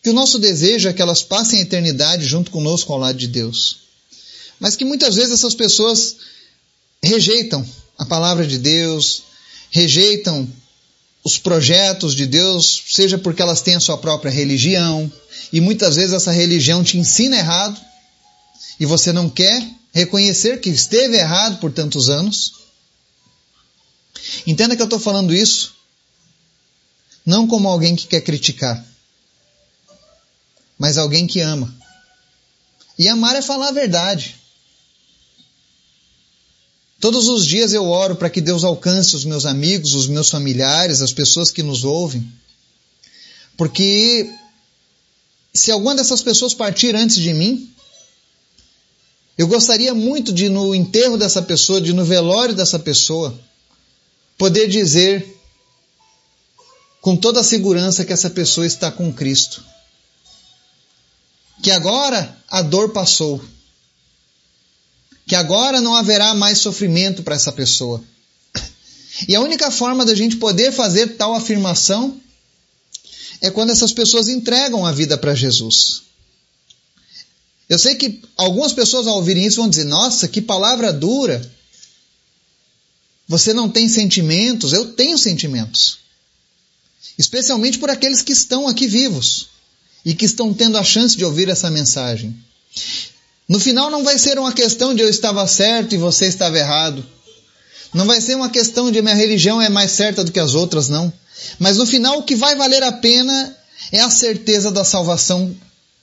que 0.03 0.11
o 0.11 0.15
nosso 0.15 0.39
desejo 0.39 0.87
é 0.87 0.93
que 0.93 1.01
elas 1.01 1.23
passem 1.23 1.61
a 1.61 1.63
eternidade 1.63 2.27
junto 2.27 2.51
conosco 2.51 2.93
ao 2.93 2.99
lado 2.99 3.17
de 3.17 3.27
Deus. 3.27 3.84
Mas 4.59 4.77
que 4.77 4.85
muitas 4.85 5.15
vezes 5.15 5.33
essas 5.33 5.55
pessoas 5.55 6.17
rejeitam 7.03 7.67
a 7.99 8.05
palavra 8.05 8.47
de 8.47 8.59
Deus, 8.59 9.25
rejeitam 9.71 10.49
os 11.25 11.39
projetos 11.39 12.15
de 12.15 12.27
Deus, 12.27 12.83
seja 12.89 13.17
porque 13.17 13.43
elas 13.43 13.63
têm 13.63 13.75
a 13.75 13.81
sua 13.81 13.99
própria 13.99 14.31
religião, 14.31 15.11
e 15.53 15.61
muitas 15.61 15.97
vezes 15.97 16.13
essa 16.13 16.33
religião 16.33 16.85
te 16.85 16.99
ensina 16.99 17.37
errado, 17.37 17.81
e 18.79 18.85
você 18.85 19.13
não 19.13 19.31
quer 19.31 19.67
reconhecer 19.93 20.61
que 20.61 20.69
esteve 20.69 21.17
errado 21.17 21.59
por 21.61 21.73
tantos 21.73 22.09
anos. 22.09 22.55
Entenda 24.47 24.75
que 24.77 24.83
eu 24.83 24.87
estou 24.87 24.99
falando 24.99 25.35
isso 25.35 25.75
não 27.25 27.47
como 27.47 27.69
alguém 27.69 27.97
que 27.97 28.07
quer 28.07 28.21
criticar, 28.21 28.85
mas 30.79 30.99
alguém 30.99 31.27
que 31.27 31.41
ama. 31.41 31.75
E 32.99 33.09
amar 33.09 33.35
é 33.35 33.43
falar 33.43 33.69
a 33.69 33.73
verdade. 33.73 34.37
Todos 37.05 37.29
os 37.29 37.45
dias 37.45 37.75
eu 37.75 37.87
oro 37.91 38.17
para 38.17 38.31
que 38.31 38.41
Deus 38.41 38.65
alcance 38.65 39.15
os 39.15 39.27
meus 39.27 39.45
amigos, 39.45 39.93
os 39.93 40.07
meus 40.07 40.31
familiares, 40.31 41.03
as 41.03 41.13
pessoas 41.13 41.51
que 41.51 41.63
nos 41.63 41.85
ouvem. 41.85 42.27
Porque 43.59 44.27
se 45.53 45.71
alguma 45.71 45.95
dessas 45.95 46.23
pessoas 46.23 46.55
partir 46.55 46.97
antes 46.97 47.17
de 47.17 47.35
mim, 47.35 47.71
eu 49.37 49.47
gostaria 49.47 49.93
muito 49.93 50.33
de, 50.33 50.49
no 50.49 50.75
enterro 50.75 51.19
dessa 51.19 51.43
pessoa, 51.43 51.79
de 51.79 51.93
no 51.93 52.07
velório 52.07 52.55
dessa 52.55 52.79
pessoa, 52.79 53.39
poder 54.39 54.67
dizer 54.67 55.39
com 57.03 57.19
toda 57.19 57.41
a 57.41 57.45
segurança 57.45 58.03
que 58.03 58.15
essa 58.15 58.31
pessoa 58.31 58.67
está 58.67 58.91
com 58.91 59.13
Cristo. 59.13 59.63
Que 61.63 61.71
agora 61.71 62.35
a 62.49 62.63
dor 62.63 62.95
passou 62.95 63.45
que 65.27 65.35
agora 65.35 65.81
não 65.81 65.95
haverá 65.95 66.35
mais 66.35 66.59
sofrimento 66.59 67.23
para 67.23 67.35
essa 67.35 67.53
pessoa. 67.53 68.03
E 69.29 69.35
a 69.35 69.41
única 69.41 69.71
forma 69.71 70.05
da 70.05 70.15
gente 70.15 70.37
poder 70.37 70.73
fazer 70.73 71.17
tal 71.17 71.35
afirmação 71.35 72.21
é 73.41 73.51
quando 73.51 73.71
essas 73.71 73.93
pessoas 73.93 74.29
entregam 74.29 74.85
a 74.85 74.93
vida 74.93 75.17
para 75.17 75.35
Jesus. 75.35 76.03
Eu 77.69 77.79
sei 77.79 77.95
que 77.95 78.23
algumas 78.37 78.73
pessoas 78.73 79.07
ao 79.07 79.17
ouvirem 79.17 79.47
isso 79.47 79.57
vão 79.57 79.69
dizer: 79.69 79.85
Nossa, 79.85 80.29
que 80.29 80.41
palavra 80.41 80.93
dura. 80.93 81.51
Você 83.27 83.55
não 83.55 83.71
tem 83.71 83.89
sentimentos? 83.89 84.73
Eu 84.73 84.93
tenho 84.93 85.17
sentimentos. 85.17 85.99
Especialmente 87.17 87.79
por 87.79 87.89
aqueles 87.89 88.21
que 88.21 88.33
estão 88.33 88.69
aqui 88.69 88.87
vivos 88.87 89.49
e 90.05 90.15
que 90.15 90.27
estão 90.27 90.53
tendo 90.53 90.77
a 90.77 90.85
chance 90.85 91.17
de 91.17 91.25
ouvir 91.25 91.49
essa 91.49 91.71
mensagem. 91.71 92.37
No 93.49 93.61
final 93.61 93.91
não 93.91 94.03
vai 94.03 94.19
ser 94.19 94.39
uma 94.39 94.53
questão 94.53 94.95
de 94.95 95.03
eu 95.03 95.09
estava 95.09 95.47
certo 95.47 95.95
e 95.95 95.99
você 95.99 96.27
estava 96.27 96.59
errado. 96.59 97.05
Não 97.93 98.07
vai 98.07 98.21
ser 98.21 98.35
uma 98.35 98.51
questão 98.51 98.91
de 98.91 99.01
minha 99.03 99.15
religião 99.15 99.61
é 99.61 99.69
mais 99.69 99.93
certa 99.93 100.25
do 100.25 100.33
que 100.33 100.41
as 100.41 100.55
outras, 100.55 100.89
não. 100.89 101.13
Mas 101.59 101.77
no 101.77 101.87
final 101.87 102.19
o 102.19 102.23
que 102.23 102.35
vai 102.35 102.57
valer 102.57 102.83
a 102.83 102.93
pena 102.93 103.57
é 103.93 104.01
a 104.01 104.11
certeza 104.11 104.71
da 104.71 104.85
salvação 104.85 105.55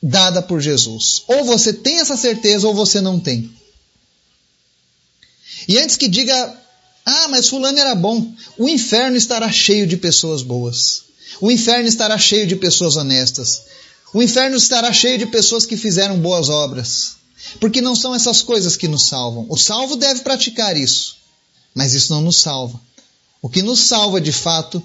dada 0.01 0.41
por 0.41 0.62
Jesus. 0.62 1.23
Ou 1.27 1.43
você 1.43 1.73
tem 1.73 1.99
essa 1.99 2.15
certeza 2.15 2.67
ou 2.67 2.73
você 2.73 3.01
não 3.01 3.19
tem. 3.19 3.51
E 5.67 5.77
antes 5.77 5.95
que 5.95 6.08
diga, 6.08 6.56
ah, 7.06 7.27
mas 7.30 7.49
fulano 7.49 7.77
era 7.77 7.95
bom, 7.95 8.32
o 8.58 8.69
inferno 8.69 9.17
estará 9.17 9.51
cheio 9.51 9.88
de 9.88 9.97
pessoas 9.97 10.41
boas. 10.41 11.04
O 11.39 11.51
inferno 11.51 11.88
estará 11.88 12.17
cheio 12.17 12.45
de 12.45 12.56
pessoas 12.56 12.95
honestas. 12.95 13.63
O 14.13 14.21
inferno 14.21 14.56
estará 14.56 14.91
cheio 14.93 15.17
de 15.17 15.25
pessoas 15.25 15.65
que 15.65 15.77
fizeram 15.77 16.19
boas 16.19 16.49
obras. 16.49 17.20
Porque 17.60 17.82
não 17.82 17.95
são 17.95 18.13
essas 18.13 18.41
coisas 18.41 18.75
que 18.75 18.88
nos 18.88 19.08
salvam. 19.08 19.45
O 19.49 19.58
salvo 19.58 19.95
deve 19.95 20.21
praticar 20.21 20.77
isso, 20.77 21.17
mas 21.73 21.93
isso 21.93 22.13
não 22.13 22.21
nos 22.21 22.38
salva. 22.38 22.80
O 23.41 23.49
que 23.49 23.62
nos 23.62 23.80
salva 23.80 24.21
de 24.21 24.32
fato 24.32 24.82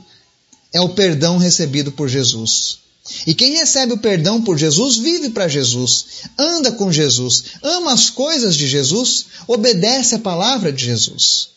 é 0.73 0.81
o 0.81 0.91
perdão 0.91 1.39
recebido 1.39 1.93
por 1.93 2.09
Jesus. 2.09 2.79
E 3.27 3.35
quem 3.35 3.53
recebe 3.53 3.93
o 3.93 3.99
perdão 3.99 4.43
por 4.43 4.59
Jesus 4.59 4.97
vive 4.97 5.31
para 5.31 5.47
Jesus, 5.47 6.07
anda 6.37 6.73
com 6.73 6.91
Jesus, 6.91 7.45
ama 7.63 7.93
as 7.93 8.11
coisas 8.11 8.57
de 8.57 8.67
Jesus, 8.67 9.27
obedece 9.47 10.17
a 10.17 10.19
palavra 10.19 10.73
de 10.73 10.85
Jesus. 10.85 11.51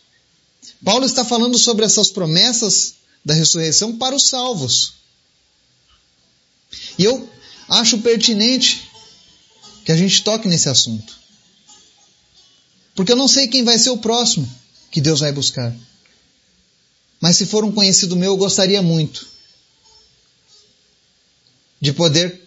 Paulo 0.84 1.06
está 1.06 1.26
falando 1.26 1.58
sobre 1.58 1.86
essas 1.86 2.12
promessas 2.12 2.94
da 3.26 3.34
ressurreição 3.34 3.98
para 3.98 4.16
os 4.16 4.28
salvos. 4.28 4.94
E 6.98 7.04
eu 7.04 7.28
acho 7.68 7.98
pertinente 8.00 8.89
que 9.84 9.92
a 9.92 9.98
gente 9.98 10.24
toque 10.24 10.48
nesse 10.48 10.70
assunto. 10.70 11.18
Porque 12.96 13.12
eu 13.12 13.16
não 13.16 13.28
sei 13.28 13.48
quem 13.48 13.64
vai 13.64 13.78
ser 13.80 13.92
o 13.92 13.98
próximo 13.98 14.50
que 14.92 15.00
Deus 15.00 15.20
vai 15.20 15.32
buscar. 15.32 15.76
Mas 17.22 17.38
se 17.38 17.46
for 17.46 17.64
um 17.64 17.72
conhecido 17.72 18.16
meu, 18.16 18.32
eu 18.32 18.38
gostaria 18.38 18.82
muito 18.82 19.28
de 21.82 21.94
poder 21.94 22.42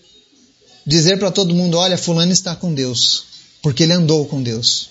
dizer 0.86 1.18
para 1.18 1.30
todo 1.30 1.54
mundo: 1.54 1.76
olha, 1.76 1.98
Fulano 1.98 2.32
está 2.32 2.54
com 2.54 2.72
Deus, 2.74 3.24
porque 3.62 3.82
ele 3.82 3.92
andou 3.92 4.26
com 4.26 4.42
Deus. 4.42 4.90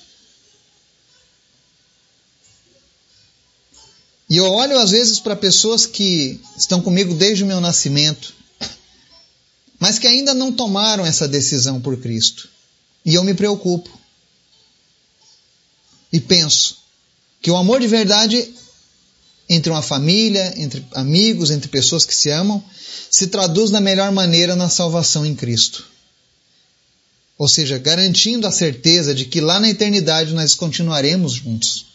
E 4.30 4.38
eu 4.38 4.46
olho 4.46 4.80
às 4.80 4.92
vezes 4.92 5.20
para 5.20 5.36
pessoas 5.36 5.86
que 5.86 6.40
estão 6.58 6.82
comigo 6.82 7.14
desde 7.14 7.44
o 7.44 7.48
meu 7.48 7.60
nascimento, 7.60 8.34
mas 9.82 9.98
que 9.98 10.06
ainda 10.06 10.36
não 10.36 10.52
tomaram 10.52 11.04
essa 11.04 11.28
decisão 11.28 11.82
por 11.82 11.98
Cristo. 11.98 12.48
E 13.04 13.16
eu 13.16 13.24
me 13.24 13.34
preocupo. 13.34 13.90
E 16.14 16.20
penso 16.20 16.78
que 17.42 17.50
o 17.50 17.58
amor 17.58 17.80
de 17.82 17.88
verdade 17.88 18.48
entre 19.50 19.72
uma 19.72 19.82
família, 19.82 20.54
entre 20.56 20.86
amigos, 20.94 21.50
entre 21.50 21.68
pessoas 21.68 22.06
que 22.06 22.14
se 22.14 22.30
amam, 22.30 22.64
se 23.10 23.28
traduz 23.28 23.72
da 23.72 23.82
melhor 23.82 24.12
maneira 24.12 24.56
na 24.56 24.70
salvação 24.70 25.26
em 25.26 25.36
Cristo. 25.36 25.84
Ou 27.36 27.48
seja, 27.48 27.80
garantindo 27.80 28.46
a 28.46 28.52
certeza 28.52 29.16
de 29.16 29.26
que 29.26 29.42
lá 29.42 29.60
na 29.60 29.68
eternidade 29.68 30.32
nós 30.36 30.54
continuaremos 30.54 31.34
juntos. 31.34 31.88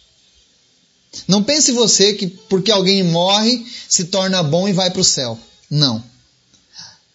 Não 1.29 1.41
pense 1.41 1.71
você 1.71 2.15
que 2.15 2.27
porque 2.27 2.73
alguém 2.73 3.05
morre 3.05 3.65
se 3.89 4.07
torna 4.07 4.43
bom 4.43 4.69
e 4.69 4.73
vai 4.73 4.91
para 4.91 5.01
o 5.01 5.05
céu. 5.05 5.39
Não 5.71 6.16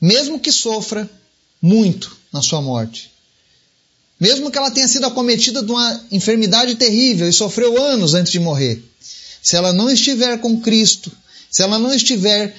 mesmo 0.02 0.40
que 0.40 0.52
sofra 0.52 1.08
muito 1.62 2.18
na 2.34 2.42
sua 2.42 2.60
morte, 2.60 3.12
mesmo 4.20 4.50
que 4.50 4.58
ela 4.58 4.72
tenha 4.72 4.88
sido 4.88 5.06
acometida 5.06 5.62
de 5.62 5.72
uma 5.72 6.06
enfermidade 6.12 6.76
terrível 6.76 7.30
e 7.30 7.34
sofreu 7.34 7.82
anos 7.82 8.16
antes 8.16 8.32
de 8.32 8.40
morrer, 8.40 8.84
se 9.44 9.56
ela 9.56 9.72
não 9.72 9.90
estiver 9.90 10.40
com 10.40 10.60
Cristo, 10.60 11.12
se 11.50 11.62
ela 11.62 11.78
não 11.78 11.94
estiver 11.94 12.56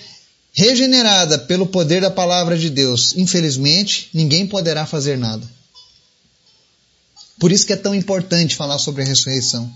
regenerada 0.52 1.38
pelo 1.38 1.66
poder 1.66 2.00
da 2.00 2.10
palavra 2.10 2.56
de 2.56 2.70
Deus, 2.70 3.14
infelizmente, 3.16 4.08
ninguém 4.12 4.46
poderá 4.46 4.86
fazer 4.86 5.16
nada. 5.16 5.48
Por 7.38 7.50
isso 7.50 7.66
que 7.66 7.72
é 7.72 7.76
tão 7.76 7.94
importante 7.94 8.54
falar 8.54 8.78
sobre 8.78 9.02
a 9.02 9.06
ressurreição. 9.06 9.72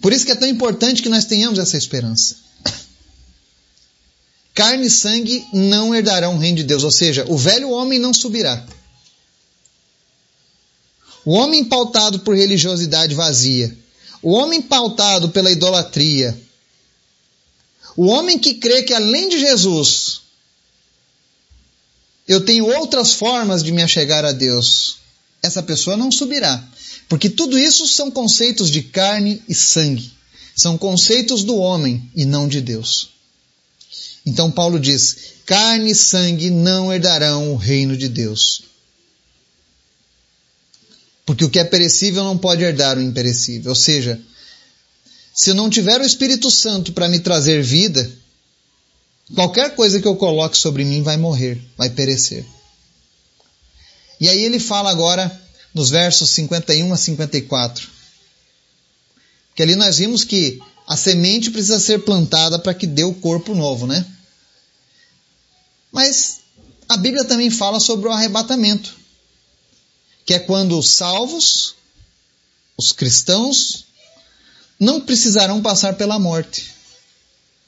Por 0.00 0.12
isso 0.12 0.24
que 0.24 0.32
é 0.32 0.36
tão 0.36 0.48
importante 0.48 1.02
que 1.02 1.08
nós 1.08 1.24
tenhamos 1.24 1.58
essa 1.58 1.76
esperança 1.76 2.36
carne 4.54 4.86
e 4.86 4.90
sangue 4.90 5.46
não 5.52 5.94
herdarão 5.94 6.36
o 6.36 6.38
reino 6.38 6.58
de 6.58 6.64
Deus, 6.64 6.84
ou 6.84 6.90
seja, 6.90 7.24
o 7.28 7.36
velho 7.36 7.70
homem 7.70 7.98
não 7.98 8.12
subirá. 8.12 8.66
O 11.24 11.32
homem 11.32 11.64
pautado 11.64 12.20
por 12.20 12.36
religiosidade 12.36 13.14
vazia, 13.14 13.76
o 14.22 14.32
homem 14.32 14.62
pautado 14.62 15.28
pela 15.28 15.50
idolatria, 15.50 16.38
o 17.96 18.06
homem 18.06 18.38
que 18.38 18.54
crê 18.54 18.82
que 18.82 18.94
além 18.94 19.28
de 19.28 19.38
Jesus 19.38 20.22
eu 22.26 22.44
tenho 22.44 22.66
outras 22.66 23.12
formas 23.12 23.62
de 23.62 23.72
me 23.72 23.82
achegar 23.82 24.24
a 24.24 24.32
Deus, 24.32 24.98
essa 25.42 25.62
pessoa 25.62 25.96
não 25.96 26.12
subirá. 26.12 26.64
Porque 27.08 27.28
tudo 27.28 27.58
isso 27.58 27.88
são 27.88 28.08
conceitos 28.08 28.70
de 28.70 28.82
carne 28.82 29.42
e 29.48 29.54
sangue. 29.54 30.12
são 30.56 30.78
conceitos 30.78 31.42
do 31.42 31.56
homem 31.56 32.08
e 32.14 32.24
não 32.24 32.46
de 32.46 32.60
Deus. 32.60 33.10
Então 34.24 34.50
Paulo 34.50 34.78
diz: 34.78 35.16
carne 35.46 35.92
e 35.92 35.94
sangue 35.94 36.50
não 36.50 36.92
herdarão 36.92 37.52
o 37.52 37.56
reino 37.56 37.96
de 37.96 38.08
Deus. 38.08 38.62
Porque 41.24 41.44
o 41.44 41.50
que 41.50 41.58
é 41.58 41.64
perecível 41.64 42.24
não 42.24 42.36
pode 42.36 42.62
herdar 42.62 42.98
o 42.98 43.02
imperecível. 43.02 43.70
Ou 43.70 43.76
seja, 43.76 44.20
se 45.34 45.50
eu 45.50 45.54
não 45.54 45.70
tiver 45.70 46.00
o 46.00 46.04
Espírito 46.04 46.50
Santo 46.50 46.92
para 46.92 47.08
me 47.08 47.20
trazer 47.20 47.62
vida, 47.62 48.10
qualquer 49.34 49.74
coisa 49.74 50.00
que 50.00 50.08
eu 50.08 50.16
coloque 50.16 50.56
sobre 50.58 50.84
mim 50.84 51.02
vai 51.02 51.16
morrer, 51.16 51.60
vai 51.76 51.88
perecer. 51.88 52.44
E 54.20 54.28
aí 54.28 54.42
ele 54.44 54.58
fala 54.58 54.90
agora 54.90 55.40
nos 55.72 55.88
versos 55.88 56.30
51 56.30 56.92
a 56.92 56.96
54. 56.96 57.88
Que 59.54 59.62
ali 59.62 59.76
nós 59.76 59.98
vimos 59.98 60.24
que 60.24 60.60
a 60.90 60.96
semente 60.96 61.52
precisa 61.52 61.78
ser 61.78 62.00
plantada 62.00 62.58
para 62.58 62.74
que 62.74 62.84
dê 62.84 63.04
o 63.04 63.14
corpo 63.14 63.54
novo, 63.54 63.86
né? 63.86 64.04
Mas 65.92 66.40
a 66.88 66.96
Bíblia 66.96 67.24
também 67.24 67.48
fala 67.48 67.78
sobre 67.78 68.08
o 68.08 68.10
arrebatamento, 68.10 68.96
que 70.26 70.34
é 70.34 70.40
quando 70.40 70.76
os 70.76 70.90
salvos, 70.90 71.76
os 72.76 72.90
cristãos, 72.90 73.86
não 74.80 75.00
precisarão 75.00 75.62
passar 75.62 75.94
pela 75.94 76.18
morte 76.18 76.74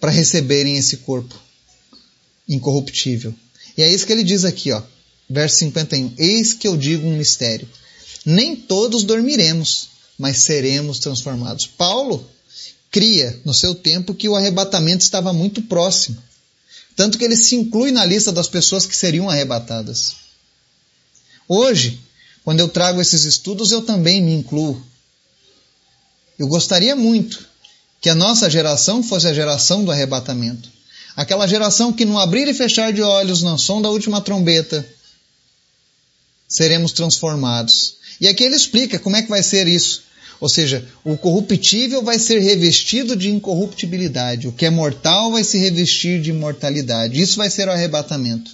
para 0.01 0.11
receberem 0.11 0.77
esse 0.77 0.97
corpo 0.97 1.41
incorruptível. 2.49 3.33
E 3.79 3.85
é 3.85 3.89
isso 3.89 4.05
que 4.05 4.13
ele 4.13 4.25
diz 4.25 4.45
aqui, 4.45 4.73
ó, 4.73 4.83
verso 5.31 5.59
51. 5.59 6.15
Eis 6.19 6.55
que 6.55 6.67
eu 6.67 6.77
digo 6.77 7.07
um 7.07 7.17
mistério. 7.17 7.69
Nem 8.27 8.57
todos 8.57 9.05
dormiremos, 9.05 9.91
mas 10.19 10.39
seremos 10.39 10.99
transformados. 10.99 11.69
Paulo 11.69 12.32
cria 12.93 13.41
no 13.45 13.55
seu 13.55 13.75
tempo 13.75 14.15
que 14.15 14.29
o 14.29 14.37
arrebatamento 14.37 15.03
estava 15.03 15.33
muito 15.33 15.63
próximo. 15.63 16.23
Tanto 16.95 17.17
que 17.17 17.25
ele 17.25 17.37
se 17.37 17.57
inclui 17.57 17.91
na 17.91 18.05
lista 18.05 18.31
das 18.31 18.49
pessoas 18.49 18.85
que 18.85 18.95
seriam 18.95 19.31
arrebatadas. 19.31 20.17
Hoje, 21.49 21.99
quando 22.45 22.61
eu 22.61 22.69
trago 22.69 23.01
esses 23.01 23.25
estudos, 23.25 23.73
eu 23.73 23.83
também 23.83 24.23
me 24.23 24.35
incluo. 24.35 24.81
Eu 26.39 26.47
gostaria 26.47 26.95
muito 26.95 27.49
que 28.01 28.11
a 28.11 28.15
nossa 28.15 28.51
geração 28.51 29.03
fosse 29.03 29.27
a 29.27 29.35
geração 29.35 29.85
do 29.85 29.91
arrebatamento. 29.91 30.71
Aquela 31.17 31.47
geração 31.47 31.93
que 31.93 32.05
no 32.05 32.19
abrir 32.19 32.47
e 32.49 32.55
fechar 32.55 32.93
de 32.93 33.01
olhos, 33.01 33.43
no 33.43 33.59
som 33.59 33.81
da 33.81 33.89
última 33.89 34.21
trombeta, 34.21 34.87
seremos 36.49 36.93
transformados. 36.93 37.97
E 38.21 38.29
aqui 38.29 38.45
ele 38.45 38.57
explica 38.57 38.99
como 38.99 39.17
é 39.17 39.23
que 39.23 39.31
vai 39.31 39.43
ser 39.43 39.67
isso. 39.67 40.03
Ou 40.41 40.49
seja, 40.49 40.87
o 41.05 41.17
corruptível 41.17 42.03
vai 42.03 42.19
ser 42.19 42.41
revestido 42.41 43.15
de 43.15 43.31
incorruptibilidade, 43.31 44.49
o 44.49 44.53
que 44.53 44.67
é 44.67 44.71
mortal 44.71 45.33
vai 45.33 45.45
se 45.45 45.59
revestir 45.59 46.21
de 46.21 46.31
imortalidade. 46.31 47.21
Isso 47.21 47.37
vai 47.37 47.49
ser 47.49 47.69
o 47.69 47.73
arrebatamento. 47.73 48.51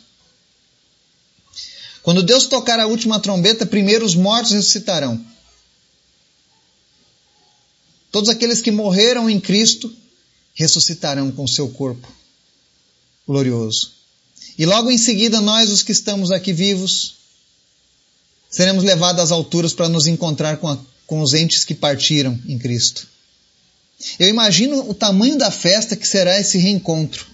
Quando 2.02 2.22
Deus 2.22 2.46
tocar 2.46 2.80
a 2.80 2.86
última 2.86 3.20
trombeta, 3.20 3.66
primeiro 3.66 4.04
os 4.04 4.14
mortos 4.14 4.52
ressuscitarão. 4.52 5.22
Todos 8.10 8.30
aqueles 8.30 8.62
que 8.62 8.70
morreram 8.70 9.28
em 9.28 9.38
Cristo 9.38 9.94
ressuscitarão 10.54 11.30
com 11.30 11.46
seu 11.46 11.68
corpo 11.68 12.10
glorioso. 13.26 13.92
E 14.58 14.64
logo 14.64 14.90
em 14.90 14.98
seguida, 14.98 15.40
nós, 15.40 15.70
os 15.70 15.82
que 15.82 15.92
estamos 15.92 16.30
aqui 16.30 16.52
vivos, 16.52 17.14
seremos 18.50 18.82
levados 18.82 19.22
às 19.22 19.30
alturas 19.30 19.72
para 19.72 19.88
nos 19.88 20.06
encontrar 20.06 20.56
com, 20.56 20.68
a, 20.68 20.78
com 21.08 21.22
os 21.22 21.32
entes 21.32 21.64
que 21.64 21.74
partiram 21.74 22.38
em 22.46 22.58
Cristo. 22.58 23.08
Eu 24.18 24.28
imagino 24.28 24.88
o 24.88 24.94
tamanho 24.94 25.38
da 25.38 25.50
festa 25.50 25.96
que 25.96 26.06
será 26.06 26.38
esse 26.38 26.58
reencontro. 26.58 27.26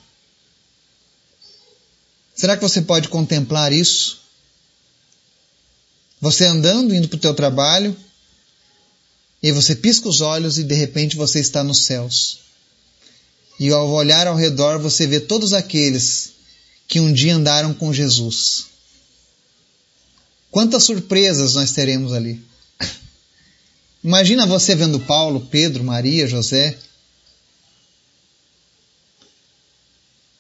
Será 2.37 2.56
que 2.56 2.62
você 2.62 2.80
pode 2.80 3.08
contemplar 3.08 3.72
isso? 3.72 4.20
Você 6.20 6.46
andando, 6.46 6.94
indo 6.94 7.08
para 7.08 7.16
o 7.16 7.20
teu 7.20 7.34
trabalho, 7.34 7.94
e 9.42 9.50
você 9.50 9.74
pisca 9.74 10.08
os 10.08 10.20
olhos 10.20 10.56
e 10.56 10.62
de 10.62 10.74
repente 10.74 11.16
você 11.16 11.40
está 11.40 11.64
nos 11.64 11.84
céus. 11.84 12.38
E 13.58 13.70
ao 13.70 13.90
olhar 13.90 14.28
ao 14.28 14.37
redor 14.37 14.78
você 14.78 15.04
vê 15.04 15.18
todos 15.18 15.52
aqueles 15.52 16.30
que 16.87 17.00
um 17.00 17.12
dia 17.12 17.34
andaram 17.34 17.74
com 17.74 17.92
Jesus. 17.92 18.66
Quantas 20.52 20.84
surpresas 20.84 21.54
nós 21.54 21.72
teremos 21.72 22.12
ali. 22.12 22.54
Imagina 24.05 24.47
você 24.47 24.75
vendo 24.75 25.01
Paulo, 25.01 25.40
Pedro, 25.51 25.83
Maria, 25.83 26.29
José, 26.29 26.79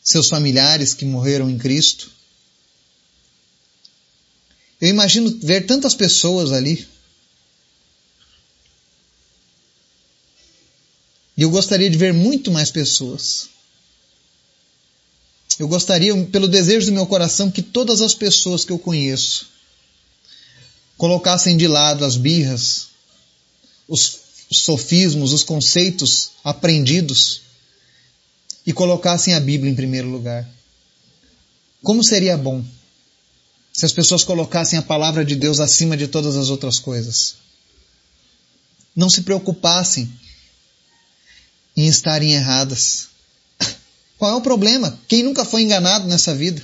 seus 0.02 0.28
familiares 0.28 0.92
que 0.92 1.06
morreram 1.06 1.48
em 1.48 1.56
Cristo. 1.56 2.12
Eu 4.78 4.90
imagino 4.90 5.30
ver 5.40 5.64
tantas 5.64 5.94
pessoas 5.94 6.52
ali. 6.52 6.86
E 11.34 11.40
eu 11.40 11.48
gostaria 11.48 11.88
de 11.88 11.96
ver 11.96 12.12
muito 12.12 12.50
mais 12.50 12.70
pessoas. 12.70 13.48
Eu 15.58 15.66
gostaria, 15.68 16.14
pelo 16.26 16.48
desejo 16.48 16.86
do 16.86 16.92
meu 16.92 17.06
coração, 17.06 17.50
que 17.50 17.62
todas 17.62 18.02
as 18.02 18.14
pessoas 18.14 18.62
que 18.62 18.72
eu 18.72 18.78
conheço 18.78 19.46
colocassem 20.98 21.56
de 21.56 21.66
lado 21.66 22.04
as 22.04 22.16
birras, 22.16 22.93
os 23.88 24.18
sofismos, 24.50 25.32
os 25.32 25.42
conceitos 25.42 26.30
aprendidos 26.42 27.42
e 28.66 28.72
colocassem 28.72 29.34
a 29.34 29.40
Bíblia 29.40 29.70
em 29.70 29.74
primeiro 29.74 30.08
lugar. 30.08 30.48
Como 31.82 32.02
seria 32.02 32.36
bom 32.36 32.64
se 33.72 33.84
as 33.84 33.92
pessoas 33.92 34.24
colocassem 34.24 34.78
a 34.78 34.82
palavra 34.82 35.24
de 35.24 35.34
Deus 35.36 35.60
acima 35.60 35.96
de 35.96 36.08
todas 36.08 36.36
as 36.36 36.48
outras 36.48 36.78
coisas? 36.78 37.36
Não 38.94 39.10
se 39.10 39.22
preocupassem 39.22 40.10
em 41.76 41.86
estarem 41.86 42.32
erradas. 42.32 43.08
Qual 44.16 44.30
é 44.30 44.34
o 44.34 44.40
problema? 44.40 44.98
Quem 45.08 45.22
nunca 45.22 45.44
foi 45.44 45.62
enganado 45.62 46.06
nessa 46.06 46.34
vida? 46.34 46.62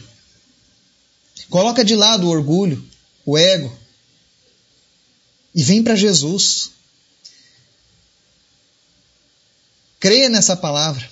Coloca 1.48 1.84
de 1.84 1.96
lado 1.96 2.26
o 2.26 2.30
orgulho, 2.30 2.82
o 3.26 3.36
ego 3.36 3.76
e 5.54 5.62
vem 5.62 5.82
para 5.82 5.96
Jesus. 5.96 6.70
Creia 10.00 10.30
nessa 10.30 10.56
palavra, 10.56 11.08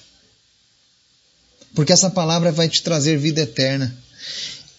porque 1.75 1.93
essa 1.93 2.09
palavra 2.11 2.51
vai 2.51 2.69
te 2.69 2.83
trazer 2.83 3.19
vida 3.19 3.43
eterna. 3.43 3.97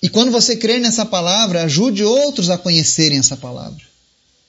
E 0.01 0.09
quando 0.09 0.31
você 0.31 0.55
crer 0.55 0.81
nessa 0.81 1.05
palavra, 1.05 1.63
ajude 1.63 2.03
outros 2.03 2.49
a 2.49 2.57
conhecerem 2.57 3.19
essa 3.19 3.37
palavra. 3.37 3.81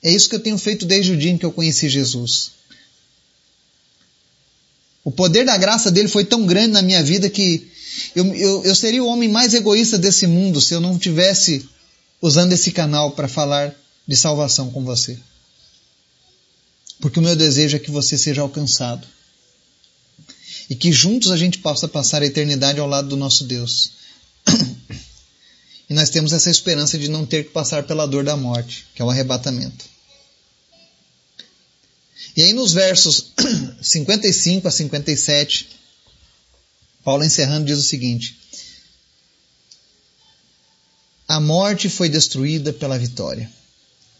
É 0.01 0.11
isso 0.11 0.27
que 0.27 0.35
eu 0.35 0.39
tenho 0.39 0.57
feito 0.57 0.85
desde 0.85 1.11
o 1.11 1.17
dia 1.17 1.31
em 1.31 1.37
que 1.37 1.45
eu 1.45 1.51
conheci 1.51 1.87
Jesus. 1.87 2.53
O 5.03 5.11
poder 5.11 5.45
da 5.45 5.57
graça 5.57 5.91
dele 5.91 6.07
foi 6.07 6.25
tão 6.25 6.45
grande 6.45 6.73
na 6.73 6.81
minha 6.81 7.03
vida 7.03 7.29
que 7.29 7.69
eu, 8.15 8.25
eu, 8.33 8.65
eu 8.65 8.75
seria 8.75 9.03
o 9.03 9.07
homem 9.07 9.29
mais 9.29 9.53
egoísta 9.53 9.97
desse 9.97 10.25
mundo 10.25 10.59
se 10.59 10.73
eu 10.73 10.81
não 10.81 10.97
tivesse 10.97 11.67
usando 12.21 12.53
esse 12.53 12.71
canal 12.71 13.11
para 13.11 13.27
falar 13.27 13.75
de 14.07 14.15
salvação 14.15 14.71
com 14.71 14.83
você. 14.83 15.17
Porque 16.99 17.19
o 17.19 17.23
meu 17.23 17.35
desejo 17.35 17.75
é 17.75 17.79
que 17.79 17.91
você 17.91 18.17
seja 18.17 18.41
alcançado. 18.41 19.07
E 20.71 20.75
que 20.75 20.89
juntos 20.89 21.31
a 21.31 21.35
gente 21.35 21.57
possa 21.57 21.85
passar 21.85 22.21
a 22.21 22.25
eternidade 22.25 22.79
ao 22.79 22.87
lado 22.87 23.09
do 23.09 23.17
nosso 23.17 23.43
Deus. 23.43 23.91
E 25.89 25.93
nós 25.93 26.09
temos 26.09 26.31
essa 26.31 26.49
esperança 26.49 26.97
de 26.97 27.09
não 27.09 27.25
ter 27.25 27.43
que 27.43 27.49
passar 27.49 27.83
pela 27.83 28.05
dor 28.07 28.23
da 28.23 28.37
morte, 28.37 28.85
que 28.95 29.01
é 29.01 29.05
o 29.05 29.09
arrebatamento. 29.09 29.83
E 32.37 32.43
aí 32.43 32.53
nos 32.53 32.71
versos 32.71 33.33
55 33.83 34.65
a 34.65 34.71
57, 34.71 35.67
Paulo 37.03 37.25
encerrando 37.25 37.65
diz 37.65 37.77
o 37.77 37.83
seguinte: 37.83 38.39
A 41.27 41.41
morte 41.41 41.89
foi 41.89 42.07
destruída 42.07 42.71
pela 42.71 42.97
vitória. 42.97 43.51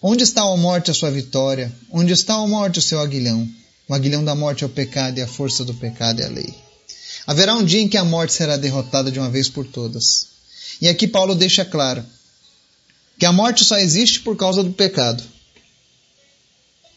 Onde 0.01 0.25
está 0.25 0.41
a 0.41 0.57
morte 0.57 0.91
a 0.91 0.93
sua 0.93 1.11
vitória? 1.11 1.73
Onde 1.89 2.11
está 2.11 2.33
a 2.33 2.45
morte 2.45 2.79
o 2.79 2.81
seu 2.81 2.99
aguilhão? 2.99 3.49
O 3.87 3.93
aguilhão 3.93 4.23
da 4.23 4.35
morte 4.35 4.63
é 4.63 4.67
o 4.67 4.69
pecado 4.69 5.17
e 5.17 5.21
a 5.21 5.27
força 5.27 5.65
do 5.65 5.73
pecado 5.73 6.21
é 6.21 6.25
a 6.25 6.29
lei. 6.29 6.53
Haverá 7.25 7.55
um 7.55 7.63
dia 7.63 7.81
em 7.81 7.87
que 7.87 7.97
a 7.97 8.03
morte 8.03 8.33
será 8.33 8.57
derrotada 8.57 9.11
de 9.11 9.19
uma 9.19 9.29
vez 9.29 9.49
por 9.49 9.65
todas. 9.65 10.27
E 10.81 10.87
aqui 10.87 11.07
Paulo 11.07 11.35
deixa 11.35 11.63
claro 11.63 12.03
que 13.19 13.25
a 13.25 13.31
morte 13.31 13.63
só 13.63 13.77
existe 13.77 14.21
por 14.21 14.35
causa 14.35 14.63
do 14.63 14.71
pecado. 14.71 15.23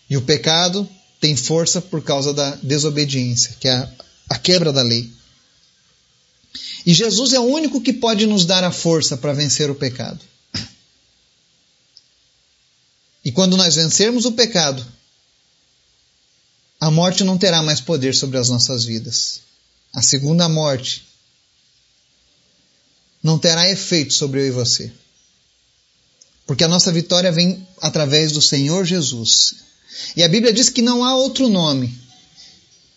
E 0.09 0.17
o 0.17 0.23
pecado 0.23 0.89
tem 1.21 1.37
força 1.37 1.81
por 1.81 2.03
causa 2.03 2.33
da 2.33 2.57
desobediência, 2.57 3.57
que 3.59 3.69
é 3.69 3.73
a, 3.73 3.91
a 4.31 4.39
quebra 4.39 4.73
da 4.73 4.83
lei. 4.83 5.11
E 6.87 6.93
Jesus 6.93 7.33
é 7.33 7.41
o 7.41 7.45
único 7.45 7.81
que 7.81 7.93
pode 7.93 8.27
nos 8.27 8.45
dar 8.45 8.63
a 8.63 8.71
força 8.71 9.17
para 9.17 9.33
vencer 9.33 9.71
o 9.71 9.75
pecado. 9.75 10.21
E 13.25 13.33
quando 13.33 13.57
nós 13.57 13.75
vencermos 13.75 14.27
o 14.27 14.33
pecado, 14.33 14.85
a 16.85 16.91
morte 16.91 17.25
não 17.25 17.39
terá 17.39 17.63
mais 17.63 17.81
poder 17.81 18.15
sobre 18.15 18.37
as 18.37 18.51
nossas 18.51 18.85
vidas. 18.85 19.41
A 19.91 20.03
segunda 20.03 20.51
morte 20.51 21.03
não 23.23 23.39
terá 23.39 23.71
efeito 23.71 24.13
sobre 24.13 24.43
eu 24.43 24.49
e 24.49 24.51
você. 24.51 24.93
Porque 26.47 26.63
a 26.63 26.69
nossa 26.69 26.93
vitória 26.93 27.33
vem 27.33 27.67
através 27.81 28.33
do 28.33 28.43
Senhor 28.43 28.85
Jesus. 28.85 29.55
E 30.15 30.23
a 30.23 30.29
Bíblia 30.29 30.53
diz 30.53 30.69
que 30.69 30.83
não 30.83 31.03
há 31.03 31.17
outro 31.17 31.49
nome 31.49 31.99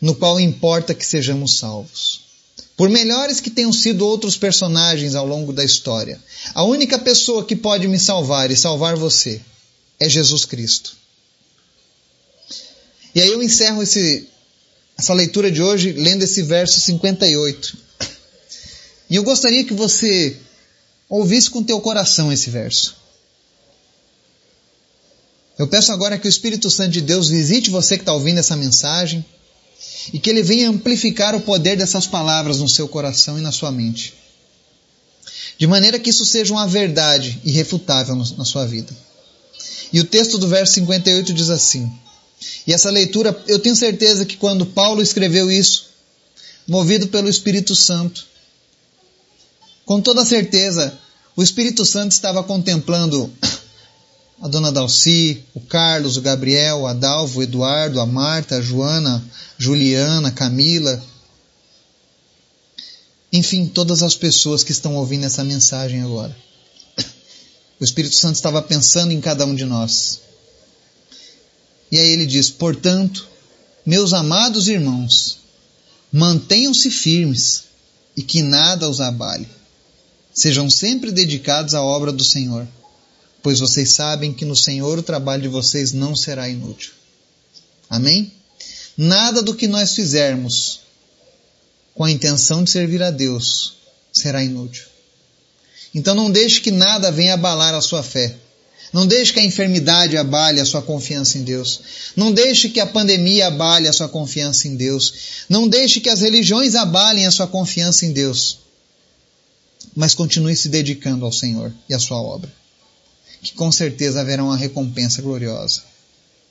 no 0.01 0.15
qual 0.15 0.37
importa 0.37 0.93
que 0.93 1.05
sejamos 1.05 1.57
salvos. 1.57 2.25
Por 2.75 2.89
melhores 2.89 3.39
que 3.39 3.49
tenham 3.49 3.71
sido 3.71 4.05
outros 4.05 4.35
personagens 4.35 5.15
ao 5.15 5.25
longo 5.25 5.53
da 5.53 5.63
história, 5.63 6.21
a 6.53 6.61
única 6.61 6.99
pessoa 6.99 7.45
que 7.45 7.55
pode 7.55 7.87
me 7.87 7.97
salvar 7.97 8.51
e 8.51 8.57
salvar 8.57 8.97
você 8.97 9.39
é 9.97 10.09
Jesus 10.09 10.43
Cristo. 10.43 11.06
E 13.17 13.21
aí 13.21 13.31
eu 13.31 13.41
encerro 13.41 13.81
esse, 13.81 14.27
essa 14.95 15.11
leitura 15.11 15.49
de 15.49 15.59
hoje 15.59 15.91
lendo 15.91 16.21
esse 16.21 16.43
verso 16.43 16.79
58. 16.79 17.75
E 19.09 19.15
eu 19.15 19.23
gostaria 19.23 19.63
que 19.63 19.73
você 19.73 20.37
ouvisse 21.09 21.49
com 21.49 21.63
teu 21.63 21.81
coração 21.81 22.31
esse 22.31 22.51
verso. 22.51 22.95
Eu 25.57 25.67
peço 25.67 25.91
agora 25.91 26.19
que 26.19 26.27
o 26.27 26.29
Espírito 26.29 26.69
Santo 26.69 26.91
de 26.91 27.01
Deus 27.01 27.29
visite 27.29 27.71
você 27.71 27.97
que 27.97 28.03
está 28.03 28.13
ouvindo 28.13 28.37
essa 28.37 28.55
mensagem 28.55 29.25
e 30.13 30.19
que 30.19 30.29
ele 30.29 30.43
venha 30.43 30.69
amplificar 30.69 31.33
o 31.33 31.41
poder 31.41 31.75
dessas 31.75 32.05
palavras 32.05 32.59
no 32.59 32.69
seu 32.69 32.87
coração 32.87 33.39
e 33.39 33.41
na 33.41 33.51
sua 33.51 33.71
mente. 33.71 34.13
De 35.57 35.65
maneira 35.65 35.97
que 35.97 36.11
isso 36.11 36.23
seja 36.23 36.53
uma 36.53 36.67
verdade 36.67 37.41
irrefutável 37.43 38.15
na 38.15 38.45
sua 38.45 38.67
vida. 38.67 38.95
E 39.91 39.99
o 39.99 40.03
texto 40.03 40.37
do 40.37 40.47
verso 40.47 40.73
58 40.73 41.33
diz 41.33 41.49
assim: 41.49 41.91
e 42.65 42.73
essa 42.73 42.89
leitura, 42.89 43.35
eu 43.47 43.59
tenho 43.59 43.75
certeza 43.75 44.25
que 44.25 44.37
quando 44.37 44.65
Paulo 44.65 45.01
escreveu 45.01 45.51
isso, 45.51 45.87
movido 46.67 47.07
pelo 47.07 47.29
Espírito 47.29 47.75
Santo, 47.75 48.25
com 49.85 50.01
toda 50.01 50.25
certeza, 50.25 50.97
o 51.35 51.41
Espírito 51.41 51.85
Santo 51.85 52.11
estava 52.11 52.43
contemplando 52.43 53.31
a 54.41 54.47
dona 54.47 54.71
Dalci, 54.71 55.43
o 55.53 55.61
Carlos, 55.61 56.17
o 56.17 56.21
Gabriel, 56.21 56.81
o 56.81 56.87
Adalvo, 56.87 57.39
o 57.39 57.43
Eduardo, 57.43 57.99
a 57.99 58.05
Marta, 58.05 58.57
a 58.57 58.61
Joana, 58.61 59.23
Juliana, 59.57 60.31
Camila, 60.31 61.01
enfim, 63.31 63.67
todas 63.67 64.03
as 64.03 64.15
pessoas 64.15 64.63
que 64.63 64.71
estão 64.71 64.95
ouvindo 64.95 65.25
essa 65.25 65.43
mensagem 65.43 66.01
agora. 66.01 66.35
O 67.79 67.83
Espírito 67.83 68.15
Santo 68.15 68.33
estava 68.33 68.59
pensando 68.59 69.11
em 69.11 69.21
cada 69.21 69.45
um 69.45 69.53
de 69.53 69.63
nós. 69.63 70.26
E 71.91 71.97
aí 71.97 72.09
ele 72.09 72.25
diz: 72.25 72.49
Portanto, 72.49 73.27
meus 73.85 74.13
amados 74.13 74.67
irmãos, 74.67 75.39
mantenham-se 76.11 76.91
firmes 76.91 77.63
e 78.15 78.21
que 78.21 78.41
nada 78.41 78.89
os 78.89 78.99
abale. 78.99 79.47
Sejam 80.33 80.69
sempre 80.69 81.11
dedicados 81.11 81.73
à 81.73 81.81
obra 81.81 82.11
do 82.11 82.23
Senhor, 82.23 82.67
pois 83.41 83.59
vocês 83.59 83.93
sabem 83.93 84.33
que 84.33 84.45
no 84.45 84.55
Senhor 84.55 84.99
o 84.99 85.03
trabalho 85.03 85.43
de 85.43 85.47
vocês 85.47 85.93
não 85.93 86.15
será 86.15 86.49
inútil. 86.49 86.91
Amém? 87.89 88.31
Nada 88.97 89.41
do 89.41 89.55
que 89.55 89.67
nós 89.67 89.93
fizermos 89.95 90.81
com 91.93 92.03
a 92.03 92.11
intenção 92.11 92.63
de 92.63 92.69
servir 92.69 93.01
a 93.01 93.09
Deus 93.09 93.75
será 94.11 94.43
inútil. 94.43 94.85
Então 95.93 96.13
não 96.13 96.29
deixe 96.29 96.61
que 96.61 96.71
nada 96.71 97.11
venha 97.11 97.33
abalar 97.33 97.73
a 97.73 97.81
sua 97.81 98.03
fé. 98.03 98.35
Não 98.93 99.05
deixe 99.05 99.33
que 99.33 99.39
a 99.39 99.45
enfermidade 99.45 100.15
abale 100.15 100.61
a 100.61 100.65
sua 100.65 100.81
confiança 100.81 101.37
em 101.37 101.43
Deus. 101.43 101.81
Não 102.15 102.31
deixe 102.31 102.69
que 102.69 102.79
a 102.79 102.85
pandemia 102.85 103.47
abale 103.47 103.87
a 103.87 103.93
sua 103.93 104.07
confiança 104.07 104.67
em 104.67 104.75
Deus. 104.75 105.13
Não 105.49 105.67
deixe 105.67 105.99
que 105.99 106.09
as 106.09 106.21
religiões 106.21 106.73
abalem 106.73 107.25
a 107.25 107.31
sua 107.31 107.47
confiança 107.47 108.05
em 108.05 108.13
Deus. 108.13 108.59
Mas 109.95 110.15
continue 110.15 110.55
se 110.55 110.69
dedicando 110.69 111.25
ao 111.25 111.31
Senhor 111.31 111.73
e 111.89 111.93
à 111.93 111.99
sua 111.99 112.21
obra. 112.21 112.51
Que 113.41 113.53
com 113.53 113.71
certeza 113.71 114.21
haverá 114.21 114.43
uma 114.43 114.57
recompensa 114.57 115.21
gloriosa. 115.21 115.83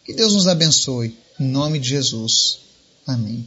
Que 0.04 0.12
Deus 0.12 0.34
nos 0.34 0.46
abençoe. 0.46 1.16
Em 1.40 1.46
nome 1.46 1.78
de 1.78 1.88
Jesus. 1.88 2.58
Amém. 3.06 3.46